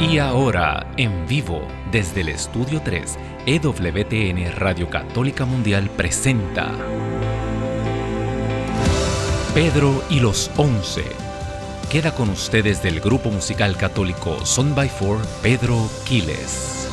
[0.00, 6.72] Y ahora, en vivo, desde el Estudio 3, EWTN Radio Católica Mundial presenta
[9.54, 11.02] Pedro y los Once.
[11.90, 16.88] Queda con ustedes del grupo musical católico Son by Four, Pedro Quiles.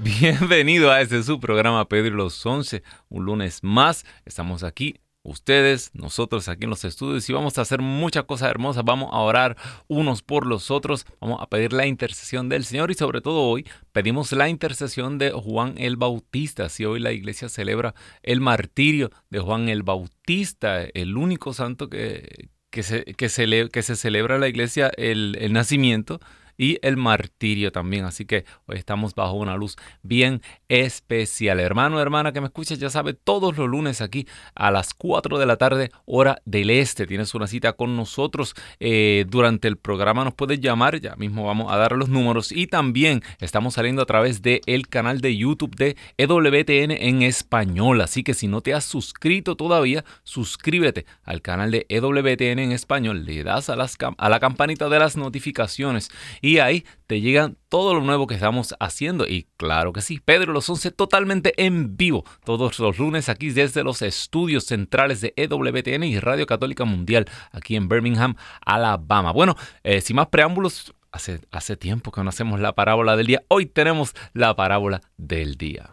[0.00, 2.82] Bienvenido a este su programa Pedro y los Once.
[3.08, 7.80] Un lunes más, estamos aquí ustedes, nosotros aquí en los estudios y vamos a hacer
[7.80, 9.56] muchas cosas hermosas, vamos a orar
[9.86, 13.66] unos por los otros, vamos a pedir la intercesión del Señor y sobre todo hoy
[13.92, 16.68] pedimos la intercesión de Juan el Bautista.
[16.68, 22.48] Si hoy la iglesia celebra el martirio de Juan el Bautista, el único santo que,
[22.70, 26.20] que, se, que, se celebra la iglesia el nacimiento
[26.58, 28.04] y el martirio también.
[28.04, 31.60] Así que hoy estamos bajo una luz bien especial.
[31.60, 35.46] Hermano, hermana que me escuchas, ya sabe, todos los lunes aquí a las 4 de
[35.46, 37.06] la tarde, hora del este.
[37.06, 40.24] Tienes una cita con nosotros eh, durante el programa.
[40.24, 42.50] Nos puedes llamar, ya mismo vamos a dar los números.
[42.50, 48.00] Y también estamos saliendo a través del el canal de YouTube de EWTN en español.
[48.00, 53.24] Así que si no te has suscrito todavía, suscríbete al canal de EWTN en español.
[53.24, 56.10] Le das a, las, a la campanita de las notificaciones
[56.56, 59.26] ahí te llegan todo lo nuevo que estamos haciendo.
[59.26, 63.84] Y claro que sí, Pedro los 11 totalmente en vivo todos los lunes aquí desde
[63.84, 69.32] los estudios centrales de EWTN y Radio Católica Mundial aquí en Birmingham, Alabama.
[69.32, 73.42] Bueno, eh, sin más preámbulos, hace, hace tiempo que no hacemos la parábola del día.
[73.48, 75.90] Hoy tenemos la parábola del día.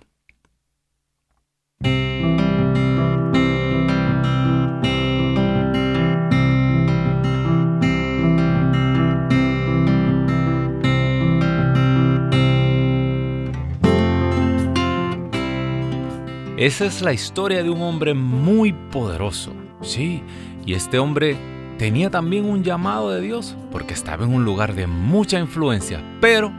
[16.58, 19.52] Esa es la historia de un hombre muy poderoso.
[19.82, 20.24] Sí,
[20.66, 21.36] y este hombre
[21.78, 26.54] tenía también un llamado de Dios porque estaba en un lugar de mucha influencia, pero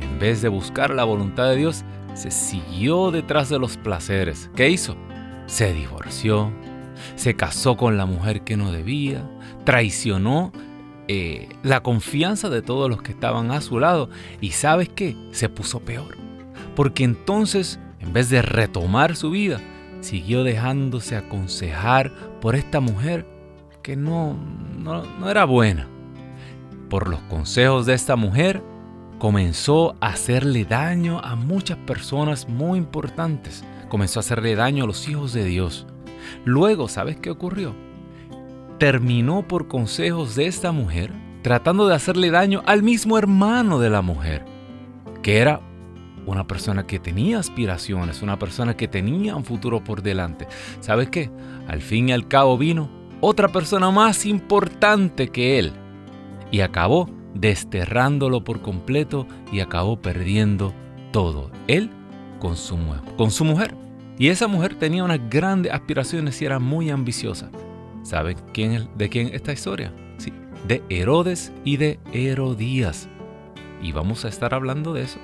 [0.00, 4.50] en vez de buscar la voluntad de Dios, se siguió detrás de los placeres.
[4.56, 4.96] ¿Qué hizo?
[5.44, 6.50] Se divorció,
[7.14, 9.28] se casó con la mujer que no debía,
[9.64, 10.52] traicionó
[11.06, 14.08] eh, la confianza de todos los que estaban a su lado
[14.40, 16.16] y sabes qué, se puso peor.
[16.74, 19.60] Porque entonces en vez de retomar su vida,
[20.00, 22.10] siguió dejándose aconsejar
[22.40, 23.26] por esta mujer
[23.82, 24.34] que no,
[24.78, 25.86] no, era buena.
[26.88, 28.62] Por los consejos de esta mujer,
[29.18, 33.62] comenzó a hacerle daño a muchas personas muy importantes.
[33.90, 35.86] Comenzó a hacerle daño a los hijos de Dios.
[36.46, 37.74] Luego, ¿sabes qué ocurrió?
[38.78, 44.00] Terminó por consejos de esta mujer tratando de hacerle daño al mismo hermano de la
[44.00, 44.46] mujer,
[45.22, 45.60] que era
[46.28, 50.46] una persona que tenía aspiraciones, una persona que tenía un futuro por delante.
[50.80, 51.30] ¿Sabes qué?
[51.66, 52.90] Al fin y al cabo vino
[53.20, 55.72] otra persona más importante que él
[56.50, 60.74] y acabó desterrándolo por completo y acabó perdiendo
[61.12, 61.50] todo.
[61.66, 61.90] Él
[62.38, 62.78] con su,
[63.16, 63.74] con su mujer.
[64.18, 67.50] Y esa mujer tenía unas grandes aspiraciones y era muy ambiciosa.
[68.02, 69.92] ¿Saben quién, de quién esta historia?
[70.18, 70.32] Sí,
[70.66, 73.08] de Herodes y de Herodías.
[73.80, 75.20] Y vamos a estar hablando de eso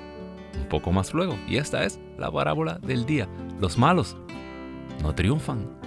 [0.57, 1.37] un poco más luego.
[1.47, 3.27] Y esta es la parábola del día.
[3.59, 4.17] Los malos
[5.01, 5.84] no triunfan.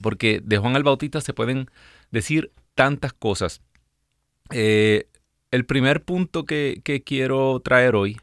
[0.00, 1.70] porque de Juan el Bautista se pueden
[2.10, 3.62] decir tantas cosas.
[5.50, 8.18] El primer punto que, quiero traer hoy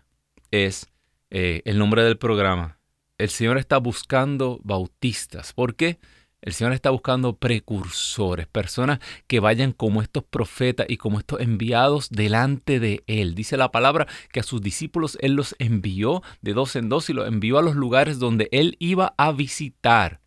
[0.51, 0.87] es
[1.31, 2.79] eh, el nombre del programa.
[3.17, 5.53] El Señor está buscando bautistas.
[5.53, 5.99] ¿Por qué?
[6.41, 12.09] El Señor está buscando precursores, personas que vayan como estos profetas y como estos enviados
[12.11, 13.33] delante de Él.
[13.33, 17.13] Dice la palabra que a sus discípulos Él los envió de dos en dos y
[17.13, 20.21] los envió a los lugares donde Él iba a visitar.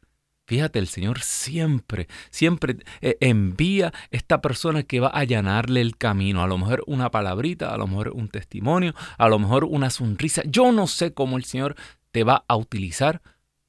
[0.49, 6.43] Fíjate, el Señor siempre, siempre eh, envía esta persona que va a allanarle el camino.
[6.43, 10.41] A lo mejor una palabrita, a lo mejor un testimonio, a lo mejor una sonrisa.
[10.47, 11.77] Yo no sé cómo el Señor
[12.12, 13.21] te va a utilizar,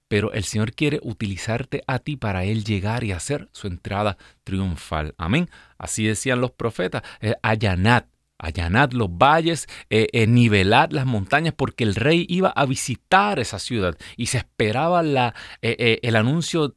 [0.08, 5.16] pero el Señor quiere utilizarte a ti para Él llegar y hacer su entrada triunfal.
[5.18, 5.50] Amén.
[5.78, 8.06] Así decían los profetas, eh, allanad
[8.40, 13.60] allanad los valles, eh, eh, nivelad las montañas, porque el rey iba a visitar esa
[13.60, 16.76] ciudad y se esperaba la, eh, el anuncio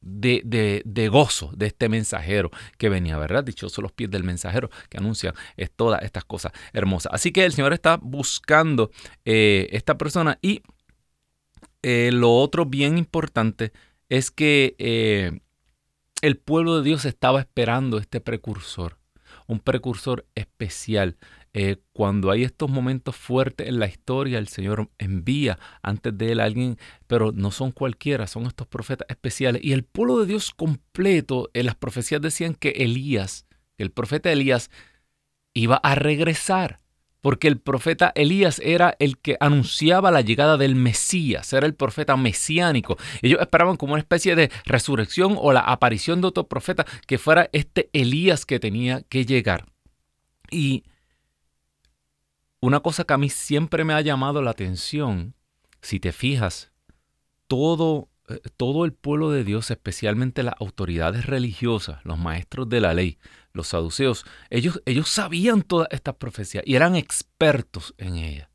[0.00, 3.44] de, gozo de este mensajero que venía, ¿verdad?
[3.44, 5.34] Dichosos los pies del mensajero que anuncia
[5.76, 7.12] todas estas cosas hermosas.
[7.12, 8.90] Así que el Señor está buscando
[9.24, 10.62] esta persona y
[11.82, 13.72] lo otro bien importante
[14.08, 15.40] es que
[16.22, 18.97] el pueblo de Dios estaba esperando este precursor
[19.48, 21.16] un precursor especial.
[21.54, 26.40] Eh, cuando hay estos momentos fuertes en la historia, el Señor envía antes de él
[26.40, 26.78] a alguien,
[27.08, 29.64] pero no son cualquiera, son estos profetas especiales.
[29.64, 33.46] Y el pueblo de Dios completo, en las profecías decían que Elías,
[33.78, 34.70] el profeta Elías,
[35.54, 36.80] iba a regresar
[37.20, 42.16] porque el profeta Elías era el que anunciaba la llegada del Mesías, era el profeta
[42.16, 42.96] mesiánico.
[43.22, 47.48] Ellos esperaban como una especie de resurrección o la aparición de otro profeta que fuera
[47.52, 49.66] este Elías que tenía que llegar.
[50.50, 50.84] Y
[52.60, 55.34] una cosa que a mí siempre me ha llamado la atención,
[55.80, 56.72] si te fijas,
[57.46, 62.94] todo, eh, todo el pueblo de Dios, especialmente las autoridades religiosas, los maestros de la
[62.94, 63.18] ley,
[63.58, 68.48] los saduceos, ellos, ellos sabían todas estas profecías y eran expertos en ellas.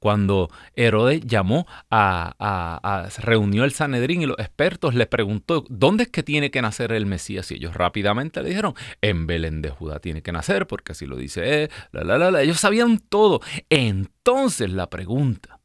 [0.00, 6.24] Cuando Herodes llamó a, reunió el Sanedrín y los expertos le preguntó, ¿dónde es que
[6.24, 7.52] tiene que nacer el Mesías?
[7.52, 11.16] Y ellos rápidamente le dijeron, en Belén de Judá tiene que nacer, porque así lo
[11.16, 13.40] dice él, la, la, la, ellos sabían todo.
[13.70, 15.60] Entonces la pregunta,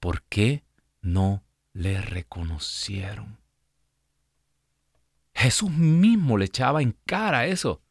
[0.00, 0.64] ¿por qué
[1.02, 1.44] no
[1.74, 3.43] le reconocieron?
[5.44, 7.82] Jesús mismo le echaba en cara eso.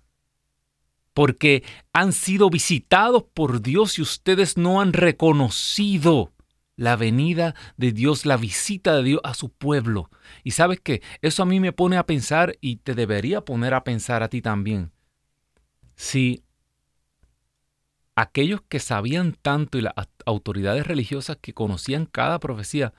[1.13, 1.63] Porque
[1.94, 6.33] han sido visitados por Dios y ustedes no han reconocido
[6.75, 10.09] la venida de Dios, la visita de Dios a su pueblo.
[10.44, 13.83] Y sabes que eso a mí me pone a pensar y te debería poner a
[13.83, 14.91] pensar a ti también.
[15.95, 16.44] Si
[18.15, 19.94] aquellos que sabían tanto y las
[20.25, 22.95] autoridades religiosas que conocían cada profecía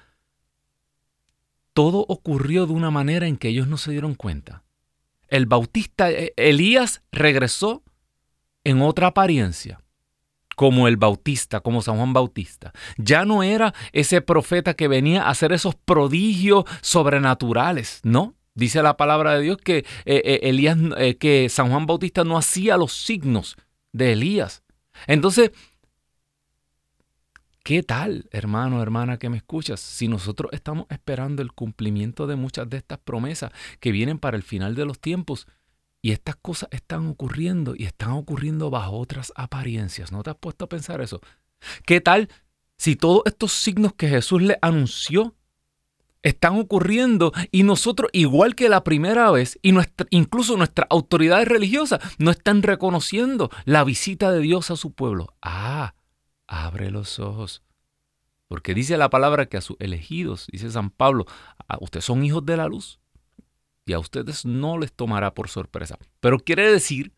[1.75, 4.63] todo ocurrió de una manera en que ellos no se dieron cuenta.
[5.29, 7.83] El bautista eh, Elías regresó
[8.63, 9.81] en otra apariencia,
[10.57, 12.73] como el bautista, como San Juan Bautista.
[12.97, 18.35] Ya no era ese profeta que venía a hacer esos prodigios sobrenaturales, ¿no?
[18.55, 20.79] Dice la palabra de Dios que, eh, eh, Elías,
[21.19, 23.57] que San Juan Bautista no hacía los signos
[23.93, 24.63] de Elías.
[25.09, 25.51] Entonces,
[27.65, 29.81] ¿Qué tal, hermano, hermana que me escuchas?
[29.81, 34.43] Si nosotros estamos esperando el cumplimiento de muchas de estas promesas que vienen para el
[34.43, 35.47] final de los tiempos
[36.03, 40.67] y estas cosas están ocurriendo y están ocurriendo bajo otras apariencias, ¿no te has puesto
[40.67, 41.23] a pensar eso?
[41.87, 42.29] ¿Qué tal
[42.77, 45.35] si todos estos signos que Jesús le anunció
[46.23, 49.73] están ocurriendo y nosotros, igual que la primera vez, y
[50.11, 55.35] incluso nuestras autoridades religiosas, no están reconociendo la visita de Dios a su pueblo?
[55.41, 55.95] Ah,
[56.47, 57.63] abre los ojos.
[58.49, 61.27] Porque dice la palabra que a sus elegidos, dice San Pablo,
[61.67, 63.01] a ustedes son hijos de la luz
[63.87, 65.99] y a ustedes no les tomará por sorpresa.
[66.21, 67.13] Pero quiere decir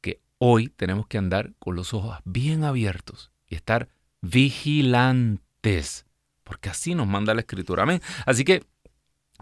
[0.00, 3.88] que hoy tenemos que andar con los ojos bien abiertos y estar
[4.20, 6.06] vigilantes,
[6.44, 7.82] porque así nos manda la escritura.
[7.82, 8.00] Amén.
[8.26, 8.62] Así que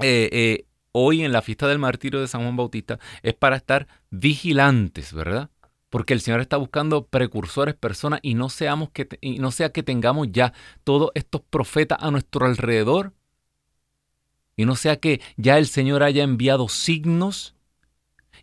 [0.01, 3.87] eh, eh, hoy en la fiesta del martirio de San Juan Bautista es para estar
[4.11, 5.51] vigilantes, ¿verdad?
[5.91, 9.83] Porque el Señor está buscando precursores, personas, y no, seamos que, y no sea que
[9.83, 10.53] tengamos ya
[10.85, 13.15] todos estos profetas a nuestro alrededor.
[14.57, 17.55] Y no sea que ya el Señor haya enviado signos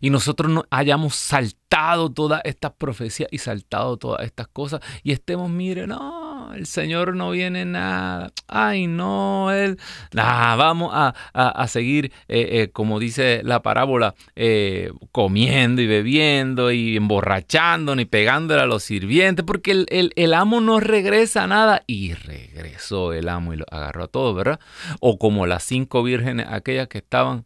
[0.00, 5.50] y nosotros no hayamos saltado todas estas profecías y saltado todas estas cosas y estemos,
[5.50, 6.25] mire, no,
[6.56, 8.32] el Señor no viene nada.
[8.48, 9.78] Ay, no, Él,
[10.12, 16.96] nada, vamos a, seguir, eh, eh, como dice la parábola, eh, comiendo y bebiendo y
[16.96, 21.82] emborrachándonos y pegándole a los sirvientes, porque el, el amo no regresa a nada.
[21.86, 24.60] Y regresó el amo y lo agarró a todos, ¿verdad?
[25.00, 27.44] O como las cinco vírgenes, aquellas que estaban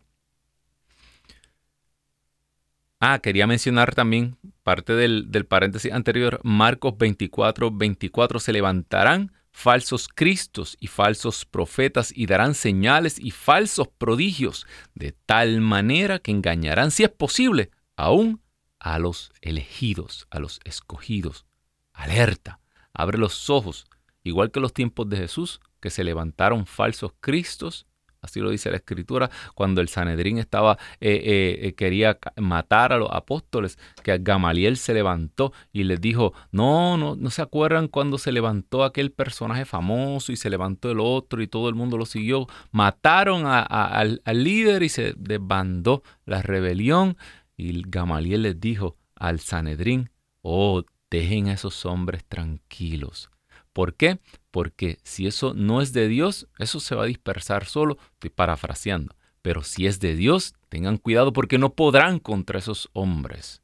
[2.99, 10.79] Ah, quería mencionar también parte del, paréntesis anterior, Marcos 24, 24, se levantarán falsos cristos
[10.81, 17.05] y falsos profetas y darán señales y falsos prodigios, de tal manera que engañarán, si
[17.05, 18.41] es posible, aún
[18.79, 21.45] a los elegidos, a los escogidos.
[21.93, 22.61] Alerta,
[22.95, 23.87] abre los ojos,
[24.23, 27.87] igual que los tiempos de Jesús, que se levantaron falsos cristos
[28.27, 32.99] así lo dice la escritura, cuando el Sanedrín estaba, eh, eh, eh, quería matar a
[32.99, 38.19] los apóstoles, que Gamaliel se levantó y les dijo, no, no, no se acuerdan cuando
[38.19, 42.07] se levantó aquel personaje famoso y se levantó el otro y todo el mundo lo
[42.07, 47.17] siguió, mataron al, al líder y se desbandó la rebelión
[47.57, 50.11] y Gamaliel les dijo al Sanedrín,
[50.43, 53.31] oh, dejen a esos hombres tranquilos.
[53.73, 54.21] ¿Por qué?
[54.57, 59.15] Porque si eso no es de Dios, eso se va a dispersar solo, estoy parafraseando,
[59.43, 63.61] pero si es de Dios, tengan cuidado porque no podrán contra esos hombres.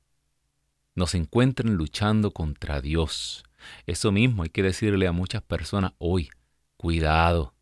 [0.95, 3.43] Nos encuentren luchando contra Dios.
[3.87, 6.29] Eso mismo hay que decirle a muchas personas hoy,
[6.77, 7.55] cuidado.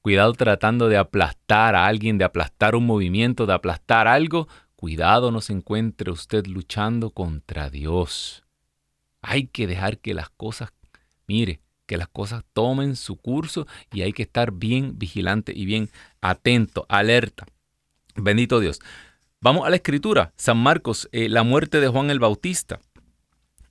[0.00, 4.48] Cuidado tratando de aplastar a alguien, de aplastar un movimiento, de aplastar algo.
[4.74, 8.42] Cuidado no se encuentre usted luchando contra Dios.
[9.22, 10.72] Hay que dejar que las cosas,
[11.28, 15.88] mire, que las cosas tomen su curso y hay que estar bien vigilante y bien
[16.20, 17.46] atento, alerta.
[18.14, 18.78] Bendito Dios.
[19.40, 20.32] Vamos a la escritura.
[20.36, 22.78] San Marcos, eh, la muerte de Juan el Bautista.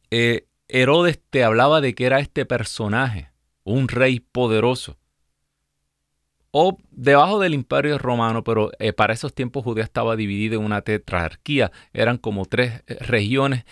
[0.10, 3.30] Eh, Herodes te hablaba de que era este personaje,
[3.64, 4.98] un rey poderoso.
[6.50, 10.82] O debajo del imperio romano, pero eh, para esos tiempos Judea estaba dividida en una
[10.82, 11.72] tetrarquía.
[11.94, 13.66] Eran como tres regiones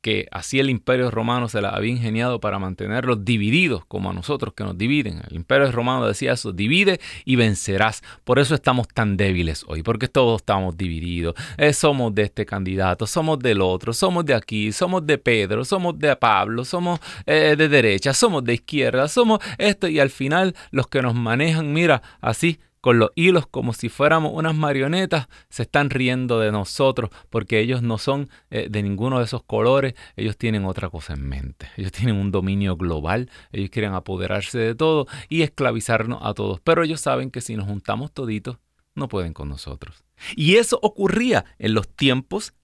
[0.00, 4.54] que así el imperio romano se la había ingeniado para mantenerlos divididos, como a nosotros
[4.54, 5.22] que nos dividen.
[5.28, 8.02] El imperio romano decía eso, divide y vencerás.
[8.24, 11.34] Por eso estamos tan débiles hoy, porque todos estamos divididos.
[11.56, 15.98] Eh, somos de este candidato, somos del otro, somos de aquí, somos de Pedro, somos
[15.98, 20.86] de Pablo, somos eh, de derecha, somos de izquierda, somos esto y al final los
[20.86, 25.90] que nos manejan, mira, así con los hilos como si fuéramos unas marionetas, se están
[25.90, 30.64] riendo de nosotros porque ellos no son eh, de ninguno de esos colores, ellos tienen
[30.64, 35.42] otra cosa en mente, ellos tienen un dominio global, ellos quieren apoderarse de todo y
[35.42, 38.58] esclavizarnos a todos, pero ellos saben que si nos juntamos toditos,
[38.94, 40.04] no pueden con nosotros.
[40.34, 42.54] Y eso ocurría en los tiempos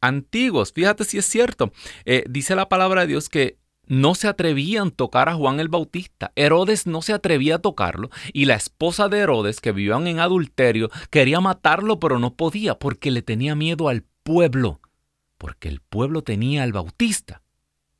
[0.00, 1.72] antiguos, fíjate si es cierto,
[2.04, 5.68] eh, dice la palabra de Dios que no se atrevían a tocar a Juan el
[5.68, 6.32] Bautista.
[6.36, 10.90] Herodes no se atrevía a tocarlo y la esposa de Herodes, que vivían en adulterio,
[11.10, 14.80] quería matarlo pero no podía porque le tenía miedo al pueblo,
[15.38, 17.42] porque el pueblo tenía al Bautista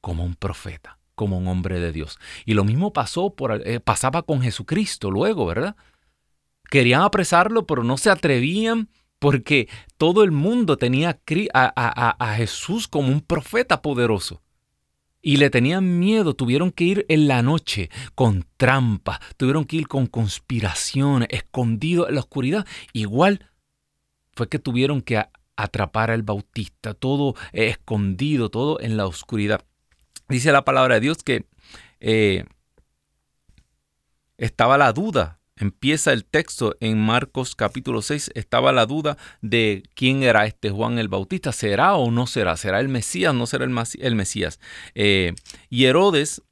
[0.01, 2.19] como un profeta, como un hombre de Dios.
[2.45, 5.77] Y lo mismo pasó eh, pasaba con Jesucristo luego, ¿verdad?
[6.71, 8.89] Querían apresarlo pero no se atrevían
[9.19, 11.19] porque todo el mundo tenía
[11.55, 14.43] a Jesús como un profeta poderoso
[15.27, 19.89] y le tenían miedo, tuvieron que ir en la noche con trampa, tuvieron que ir
[19.89, 22.65] con conspiraciones, escondidos en la oscuridad.
[22.93, 23.51] Igual
[24.35, 29.65] fue que tuvieron que atrapar al Bautista, todo escondido, todo en la oscuridad.
[30.29, 31.45] Dice la palabra de Dios que
[31.99, 32.45] eh,
[34.39, 35.41] estaba la duda.
[35.59, 40.99] Empieza el texto en Marcos capítulo 6, estaba la duda de quién era este Juan
[40.99, 42.59] el Bautista, ¿será o no será?
[42.59, 44.61] ¿Será el Mesías o no será el Mesías?
[44.95, 45.35] Eh,
[45.71, 46.43] y Herodes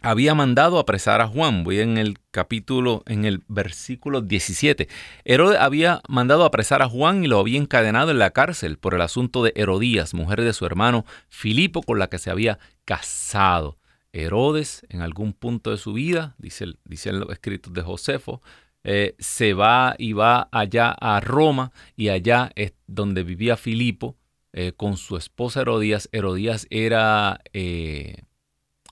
[0.00, 1.64] había mandado apresar a Juan.
[1.64, 4.88] Voy en el capítulo, en el versículo 17.
[5.24, 9.00] Herodes había mandado apresar a Juan y lo había encadenado en la cárcel por el
[9.00, 13.78] asunto de Herodías, mujer de su hermano Filipo, con la que se había casado.
[14.24, 18.40] Herodes, en algún punto de su vida, dice, dicen los escritos de Josefo,
[18.84, 24.16] eh, se va y va allá a Roma y allá es donde vivía Filipo
[24.52, 26.08] eh, con su esposa Herodías.
[26.12, 28.22] Herodías era eh,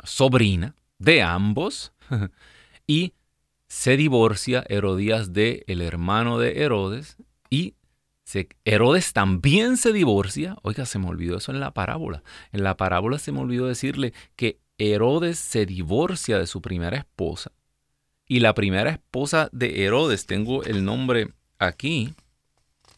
[0.03, 1.93] sobrina de ambos
[2.87, 3.13] y
[3.69, 7.17] se divorcia Herodías de el hermano de Herodes
[7.49, 7.75] y
[8.65, 10.57] Herodes también se divorcia.
[10.63, 12.23] Oiga, se me olvidó eso en la parábola.
[12.53, 17.53] En la parábola se me olvidó decirle que Herodes se divorcia de su primera esposa.
[18.27, 21.29] Y la primera esposa de Herodes, tengo el nombre
[21.59, 22.15] aquí,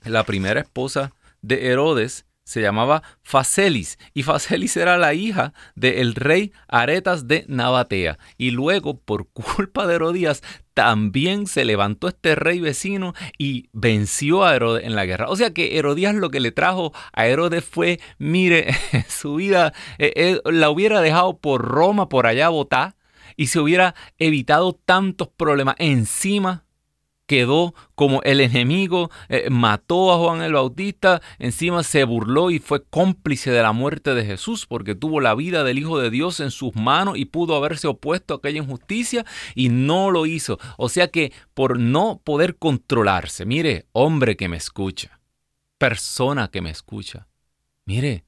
[0.05, 6.53] la primera esposa de Herodes se llamaba Facelis y Facelis era la hija del rey
[6.69, 8.21] Aretas de Nabatea.
[8.39, 14.55] Y luego, por culpa de Herodías, también se levantó este rey vecino y venció a
[14.55, 15.29] Herodes en la guerra.
[15.29, 18.73] O sea que Herodías lo que le trajo a Herodes fue, mire,
[19.09, 22.95] su vida eh, eh, la hubiera dejado por Roma, por allá a
[23.37, 26.66] y se hubiera evitado tantos problemas encima
[27.27, 32.85] quedó como el enemigo, eh, mató a Juan el Bautista, encima se burló y fue
[32.85, 36.51] cómplice de la muerte de Jesús porque tuvo la vida del Hijo de Dios en
[36.51, 40.59] sus manos y pudo haberse opuesto a aquella injusticia y no lo hizo.
[40.79, 45.21] O sea que por no poder controlarse, mire, hombre que me escucha,
[45.79, 47.27] persona que me escucha,
[47.85, 48.25] mire,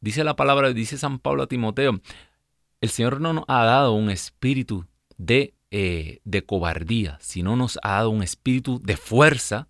[0.00, 2.00] dice la palabra, dice San Pablo a Timoteo,
[2.80, 4.86] el Señor no nos ha dado un espíritu
[5.16, 9.68] de eh, de cobardía, sino nos ha dado un espíritu de fuerza,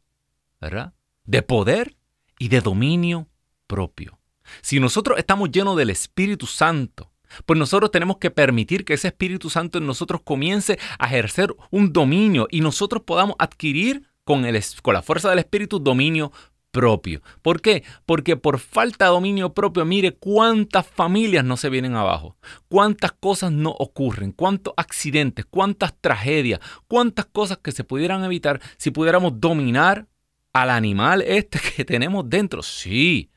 [0.61, 0.95] ¿verdad?
[1.25, 1.97] De poder
[2.39, 3.29] y de dominio
[3.67, 4.19] propio.
[4.61, 7.11] Si nosotros estamos llenos del Espíritu Santo,
[7.47, 11.93] pues nosotros tenemos que permitir que ese Espíritu Santo en nosotros comience a ejercer un
[11.93, 16.33] dominio y nosotros podamos adquirir con, el, con la fuerza del Espíritu dominio
[16.75, 17.23] propio.
[17.41, 17.85] ¿Por qué?
[18.05, 22.37] Porque por falta de dominio propio, mire cuántas familias no se vienen abajo,
[22.69, 26.59] cuántas cosas no ocurren, cuántos accidentes, cuántas tragedias,
[26.89, 30.09] cuántas cosas que se pudieran evitar si pudiéramos dominar
[30.53, 32.61] al animal este que tenemos dentro.
[32.65, 33.31] Sí,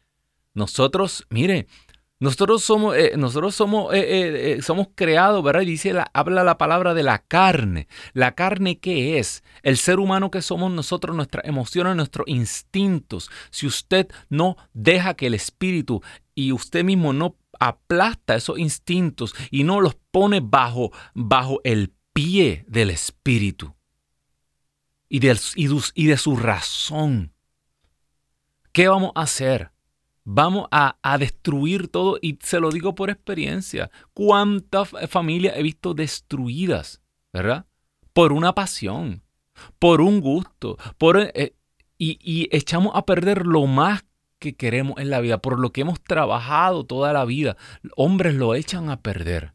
[0.55, 1.67] nosotros, mire,
[2.19, 5.61] nosotros somos, eh, nosotros somos, eh, eh, somos creados, ¿verdad?
[5.61, 7.87] dice, habla la palabra de la carne.
[8.13, 9.43] ¿La carne qué es?
[9.61, 13.29] El ser humano que somos nosotros, nuestras emociones, nuestros instintos.
[13.51, 16.01] Si usted no deja que el espíritu
[16.33, 22.65] y usted mismo no aplasta esos instintos y no los pone bajo, bajo el pie
[22.67, 23.75] del espíritu
[25.07, 27.31] y y de su razón,
[28.71, 29.76] ¿qué vamos a hacer?
[30.29, 33.89] Vamos a, destruir todo y se lo digo por experiencia.
[34.13, 37.65] ¿Cuántas familias he visto destruidas, verdad?
[38.11, 39.23] Por una pasión,
[39.79, 41.55] por un gusto, por, eh,
[41.97, 44.03] y, y echamos a perder lo más
[44.37, 47.55] que queremos en la vida, por lo que hemos trabajado toda la vida.
[47.95, 49.53] Hombres lo echan a perder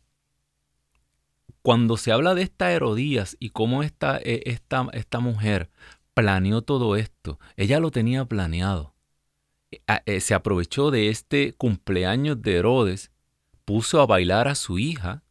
[1.61, 5.69] cuando se habla de esta Herodías y cómo esta, esta, esta mujer
[6.15, 8.95] planeó todo esto, ella lo tenía planeado.
[9.71, 13.11] Eh, se aprovechó de este cumpleaños de Herodes,
[13.63, 15.23] puso a bailar a su hija.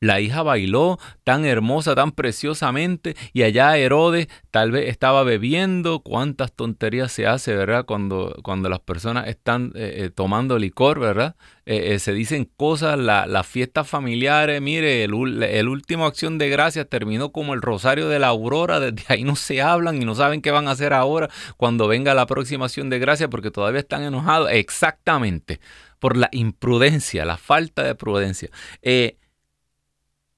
[0.00, 6.00] La hija bailó tan hermosa, tan preciosamente, y allá Herodes tal vez estaba bebiendo.
[6.00, 7.84] Cuántas tonterías se hace, ¿verdad?
[7.84, 11.36] Cuando, cuando las personas están eh, eh, tomando licor, ¿verdad?
[11.66, 17.52] se dicen cosas, las fiestas familiares, mire, el, el, último acción de gracias terminó como
[17.52, 20.66] el rosario de la aurora, desde ahí no se hablan y no saben qué van
[20.66, 24.50] a hacer ahora cuando venga la próxima acción de gracias porque todavía están enojados.
[24.50, 25.60] Exactamente,
[25.98, 28.48] por la imprudencia, la falta de prudencia.
[28.80, 29.18] Eh,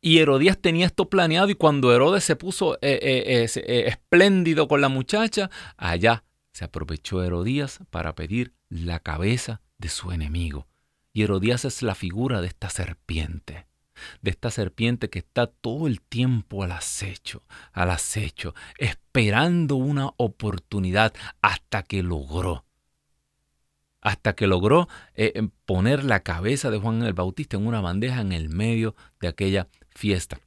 [0.00, 3.46] y Herodías tenía esto planeado y cuando Herodes se puso eh,
[3.86, 10.68] espléndido con la muchacha, allá se aprovechó Herodías para pedir la cabeza de su enemigo.
[11.12, 13.66] Y Herodías es la figura de esta serpiente,
[14.22, 21.12] de esta serpiente que está todo el tiempo al acecho, al acecho, esperando una oportunidad
[21.42, 22.64] hasta que logró,
[24.00, 28.32] hasta que logró eh, poner la cabeza de Juan el Bautista en una bandeja en
[28.32, 30.40] el medio de aquella fiesta.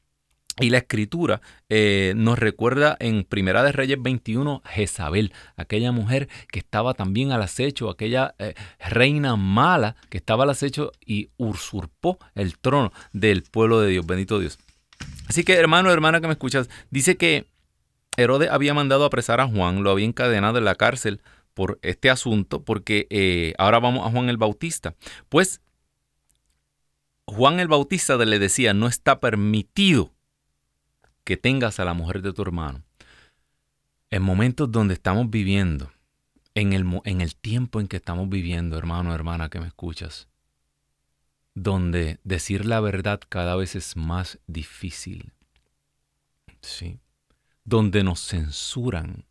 [0.59, 6.59] Y la escritura eh, nos recuerda en Primera de Reyes 21 Jezabel, aquella mujer que
[6.59, 12.59] estaba también al acecho, aquella eh, reina mala que estaba al acecho y usurpó el
[12.59, 14.05] trono del pueblo de Dios.
[14.05, 14.59] Bendito Dios.
[15.27, 17.47] Así que hermano, hermana que me escuchas, dice que
[18.15, 21.21] Herodes había mandado apresar a Juan, lo había encadenado en la cárcel
[21.55, 24.93] por este asunto, porque eh, ahora vamos a Juan el Bautista.
[25.29, 25.61] Pues
[27.25, 30.11] Juan el Bautista le decía, no está permitido
[31.23, 32.83] que tengas a la mujer de tu hermano.
[34.09, 35.91] En momentos donde estamos viviendo,
[36.55, 40.27] en el, en el tiempo en que estamos viviendo, hermano, hermana, que me escuchas,
[41.55, 45.31] donde decir la verdad cada vez es más difícil,
[46.61, 46.99] ¿sí?
[47.63, 49.25] donde nos censuran,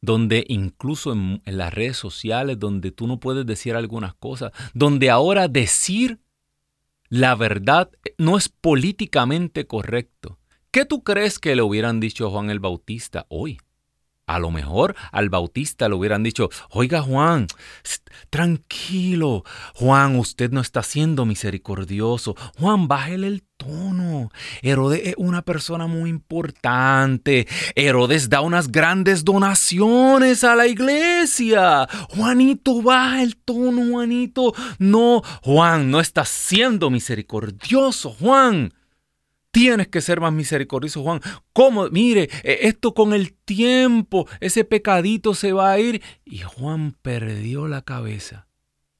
[0.00, 5.10] donde incluso en, en, las redes sociales, donde tú no puedes decir algunas cosas, donde
[5.10, 6.20] ahora decir
[7.08, 10.38] la verdad no es políticamente correcto.
[10.70, 13.58] ¿Qué tú crees que le hubieran dicho a Juan el Bautista hoy?
[14.28, 17.46] A lo mejor al Bautista le hubieran dicho, oiga Juan,
[18.28, 19.42] tranquilo,
[19.74, 22.36] Juan, usted no está siendo misericordioso.
[22.60, 24.30] Juan, bájele el tono.
[24.60, 27.48] Herodes es una persona muy importante.
[27.74, 31.88] Herodes da unas grandes donaciones a la iglesia.
[32.10, 34.52] Juanito, baja el tono, Juanito.
[34.78, 38.74] No, Juan, no está siendo misericordioso, Juan.
[39.50, 41.20] Tienes que ser más misericordioso, Juan.
[41.52, 41.88] ¿Cómo?
[41.88, 46.02] Mire, e, esto con el tiempo, ese pecadito se va a ir.
[46.24, 48.46] Y Juan perdió la cabeza,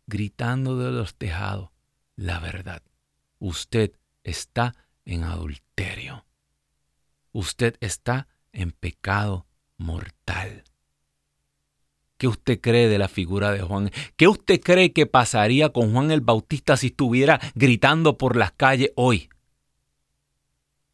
[0.07, 1.71] gritando de los tejados,
[2.17, 2.83] la verdad.
[3.39, 3.93] Usted
[4.25, 6.25] está en adulterio.
[7.33, 10.65] Usted está en pecado mortal.
[12.17, 13.93] ¿Qué usted cree de la figura de Juan?
[14.17, 18.91] ¿Qué usted cree que pasaría con Juan el Bautista si estuviera gritando por las calles
[18.97, 19.29] hoy?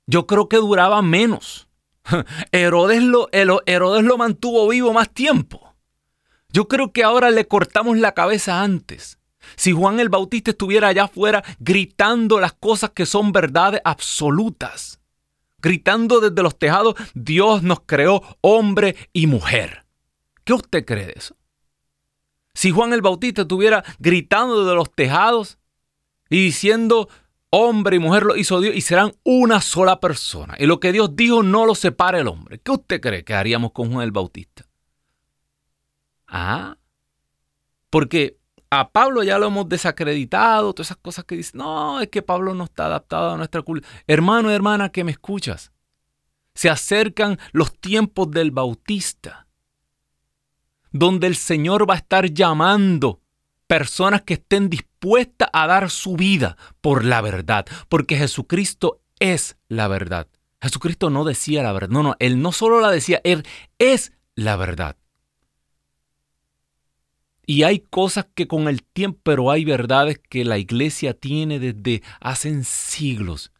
[0.06, 1.68] Yo creo que duraba menos.
[2.52, 5.74] Herodes lo, Herodes lo mantuvo vivo más tiempo.
[6.50, 9.18] Yo creo que ahora le cortamos la cabeza antes.
[9.56, 15.00] Si Juan el Bautista estuviera allá afuera gritando las cosas que son verdades absolutas,
[15.58, 19.84] gritando desde los tejados, Dios nos creó hombre y mujer.
[20.44, 21.36] ¿Qué usted cree de eso?
[22.54, 25.58] Si Juan el Bautista estuviera gritando desde los tejados
[26.30, 27.08] y diciendo,
[27.56, 30.56] Hombre y mujer lo hizo Dios y serán una sola persona.
[30.58, 32.58] Y lo que Dios dijo no lo separa el hombre.
[32.58, 34.66] ¿Qué usted cree que haríamos con Juan el Bautista?
[36.26, 36.76] Ah,
[37.90, 38.38] porque
[38.70, 42.54] a Pablo ya lo hemos desacreditado, todas esas cosas que dicen, no, es que Pablo
[42.54, 43.88] no está adaptado a nuestra cultura.
[44.08, 45.70] Hermano y hermana que me escuchas,
[46.54, 49.46] se acercan los tiempos del Bautista,
[50.90, 53.20] donde el Señor va a estar llamando
[53.66, 59.88] personas que estén dispuestas a dar su vida por la verdad, porque Jesucristo es la
[59.88, 60.28] verdad.
[60.60, 63.44] Jesucristo no decía la verdad, no, no, Él no solo la decía, Él
[63.78, 64.96] es la verdad.
[67.46, 72.02] Y hay cosas que con el tiempo, pero hay verdades que la iglesia tiene desde
[72.20, 73.52] hace siglos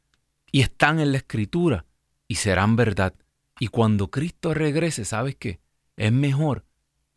[0.51, 1.85] y están en la escritura
[2.27, 3.15] y serán verdad.
[3.61, 5.61] Y cuando Cristo regrese, ¿sabes qué?
[5.97, 6.65] Es mejor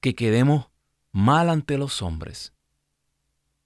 [0.02, 0.68] que quedemos
[1.14, 2.54] mal ante los hombres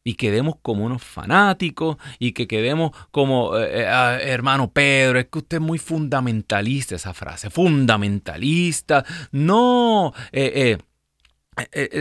[0.03, 5.27] y quedemos como unos fanáticos y que quedemos como, eh, eh, ah, hermano Pedro, es
[5.27, 9.05] que usted es muy fundamentalista esa frase, fundamentalista.
[9.31, 10.77] No, eh,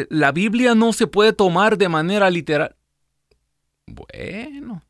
[0.09, 2.77] la Biblia no se puede tomar de manera literal.
[3.87, 4.83] Bueno,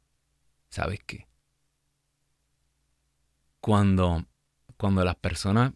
[0.68, 1.27] ¿sabes qué?
[3.61, 4.25] Cuando,
[4.77, 5.73] cuando las personas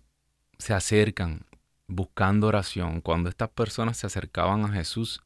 [0.59, 1.47] se acercan
[1.87, 5.23] buscando oración, cuando estas personas se acercaban a Jesús,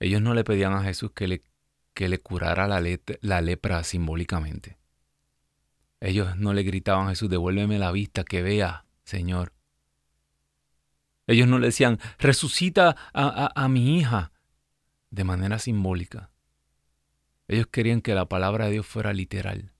[0.00, 1.42] ellos no le pedían a Jesús que le,
[1.94, 2.82] que le curara la,
[3.20, 4.78] la lepra simbólicamente.
[6.00, 9.52] Ellos no le gritaban a Jesús, devuélveme la vista, que vea, Señor.
[11.26, 14.32] Ellos no le decían, resucita a, a, mi hija
[15.10, 16.30] de manera simbólica.
[17.46, 19.74] Ellos querían que la palabra de Dios fuera literal.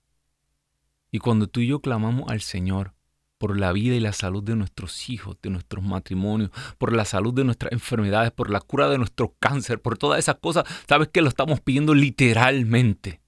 [1.11, 2.95] Y cuando tú y yo clamamos al Señor,
[3.41, 7.33] por la vida y la salud de nuestros hijos, de nuestros matrimonios, por la salud
[7.33, 11.23] de nuestras enfermedades, por la cura de nuestro cáncer, por todas esas cosas, sabes que
[11.23, 13.23] lo estamos pidiendo literalmente.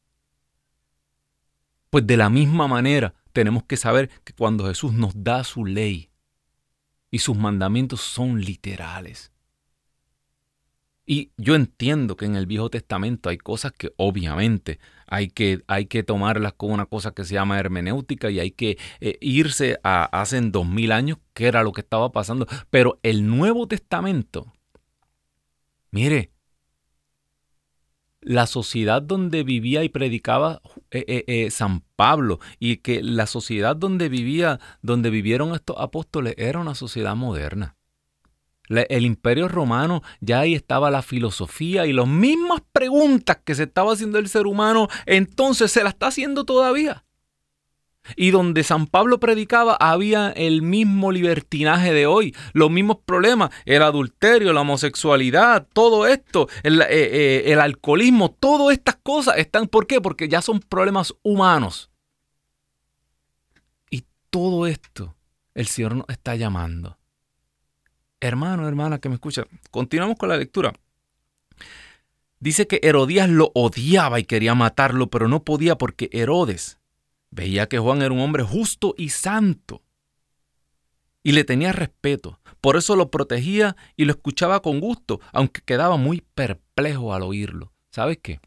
[1.89, 6.11] Pues de la misma manera tenemos que saber que cuando Jesús nos da su ley
[7.11, 9.32] y sus mandamientos son literales.
[11.13, 15.85] Y yo entiendo que en el Viejo Testamento hay cosas que obviamente hay que, hay
[15.85, 20.05] que tomarlas con una cosa que se llama hermenéutica y hay que eh, irse a
[20.05, 22.47] hace dos mil años, que era lo que estaba pasando.
[22.71, 24.55] Pero el Nuevo Testamento,
[25.91, 26.33] mire,
[28.23, 34.09] la sociedad donde vivía y predicaba eh, eh, San Pablo y que la sociedad donde
[34.09, 37.77] vivía, donde vivieron estos apóstoles, era una sociedad moderna
[38.79, 43.93] el imperio romano, ya ahí estaba la filosofía y las mismas preguntas que se estaba
[43.93, 47.05] haciendo el ser humano, entonces se la está haciendo todavía.
[48.17, 53.83] Y donde San Pablo predicaba había el mismo libertinaje de hoy, los mismos problemas, el
[53.83, 59.87] adulterio, la homosexualidad, todo esto, el, eh, eh, el alcoholismo, todas estas cosas están, ¿por
[59.87, 60.01] qué?
[60.01, 61.91] Porque ya son problemas humanos.
[63.89, 65.15] Y todo esto
[65.55, 66.99] el Señor nos está llamando
[68.23, 70.73] hermano, hermana que me escucha, continuamos con la lectura.
[72.39, 76.79] Dice que Herodías lo odiaba y quería matarlo, pero no podía porque Herodes
[77.31, 79.83] veía que Juan era un hombre justo y santo
[81.23, 82.41] y le tenía respeto.
[82.61, 87.73] Por eso lo protegía y lo escuchaba con gusto, aunque quedaba muy perplejo al oírlo.
[87.91, 88.41] ¿Sabes qué?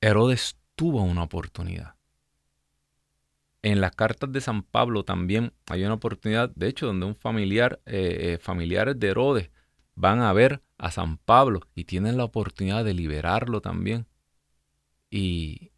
[0.00, 1.93] Herodes tuvo una oportunidad.
[3.64, 7.80] En las cartas de San Pablo también hay una oportunidad, de hecho, donde un familiar,
[7.86, 9.50] eh, eh, familiares de Herodes
[9.94, 14.06] van a ver a San Pablo y tienen la oportunidad de liberarlo también.
[15.08, 15.72] Y,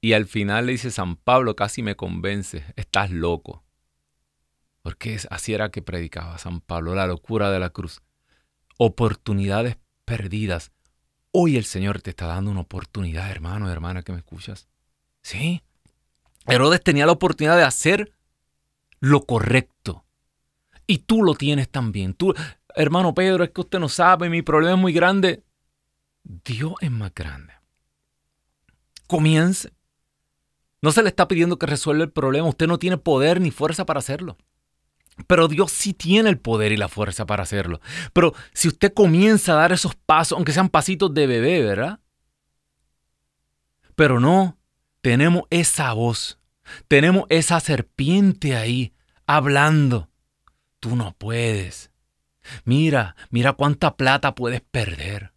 [0.00, 3.62] y al final le dice San Pablo, casi me convence, estás loco.
[4.80, 8.00] Porque así era que predicaba San Pablo, la locura de la cruz.
[8.78, 10.72] Oportunidades perdidas.
[11.30, 14.66] Hoy el Señor te está dando una oportunidad, hermano, hermana, que me escuchas.
[15.20, 15.62] Sí,
[16.46, 18.12] Herodes tenía la oportunidad de hacer
[19.00, 20.04] lo correcto.
[20.86, 22.14] Y tú lo tienes también.
[22.14, 22.34] Tú,
[22.74, 25.42] hermano Pedro, es que usted no sabe, mi problema es muy grande.
[26.22, 27.52] Dios es más grande.
[29.06, 29.72] Comience.
[30.82, 32.48] No se le está pidiendo que resuelva el problema.
[32.48, 34.36] Usted no tiene poder ni fuerza para hacerlo.
[35.26, 37.80] Pero Dios sí tiene el poder y la fuerza para hacerlo.
[38.12, 42.00] Pero si usted comienza a dar esos pasos, aunque sean pasitos de bebé, ¿verdad?
[43.94, 44.58] Pero no,
[45.04, 46.38] tenemos esa voz,
[46.88, 48.94] tenemos esa serpiente ahí
[49.26, 50.08] hablando.
[50.80, 51.90] Tú no puedes.
[52.64, 55.34] Mira, mira cuánta plata puedes perder.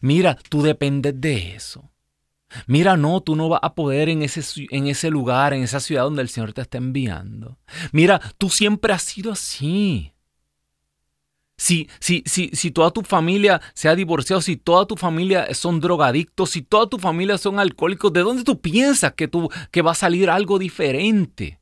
[0.00, 1.90] Mira, tú dependes de eso.
[2.66, 6.04] Mira, no, tú no vas a poder en ese, en ese lugar, en esa ciudad
[6.04, 7.58] donde el Señor te está enviando.
[7.92, 10.14] Mira, tú siempre has sido así.
[11.60, 15.80] Si, si, si, si toda tu familia se ha divorciado, si toda tu familia son
[15.80, 19.90] drogadictos, si toda tu familia son alcohólicos, ¿de dónde tú piensas que, tú, que va
[19.90, 21.58] a salir algo diferente?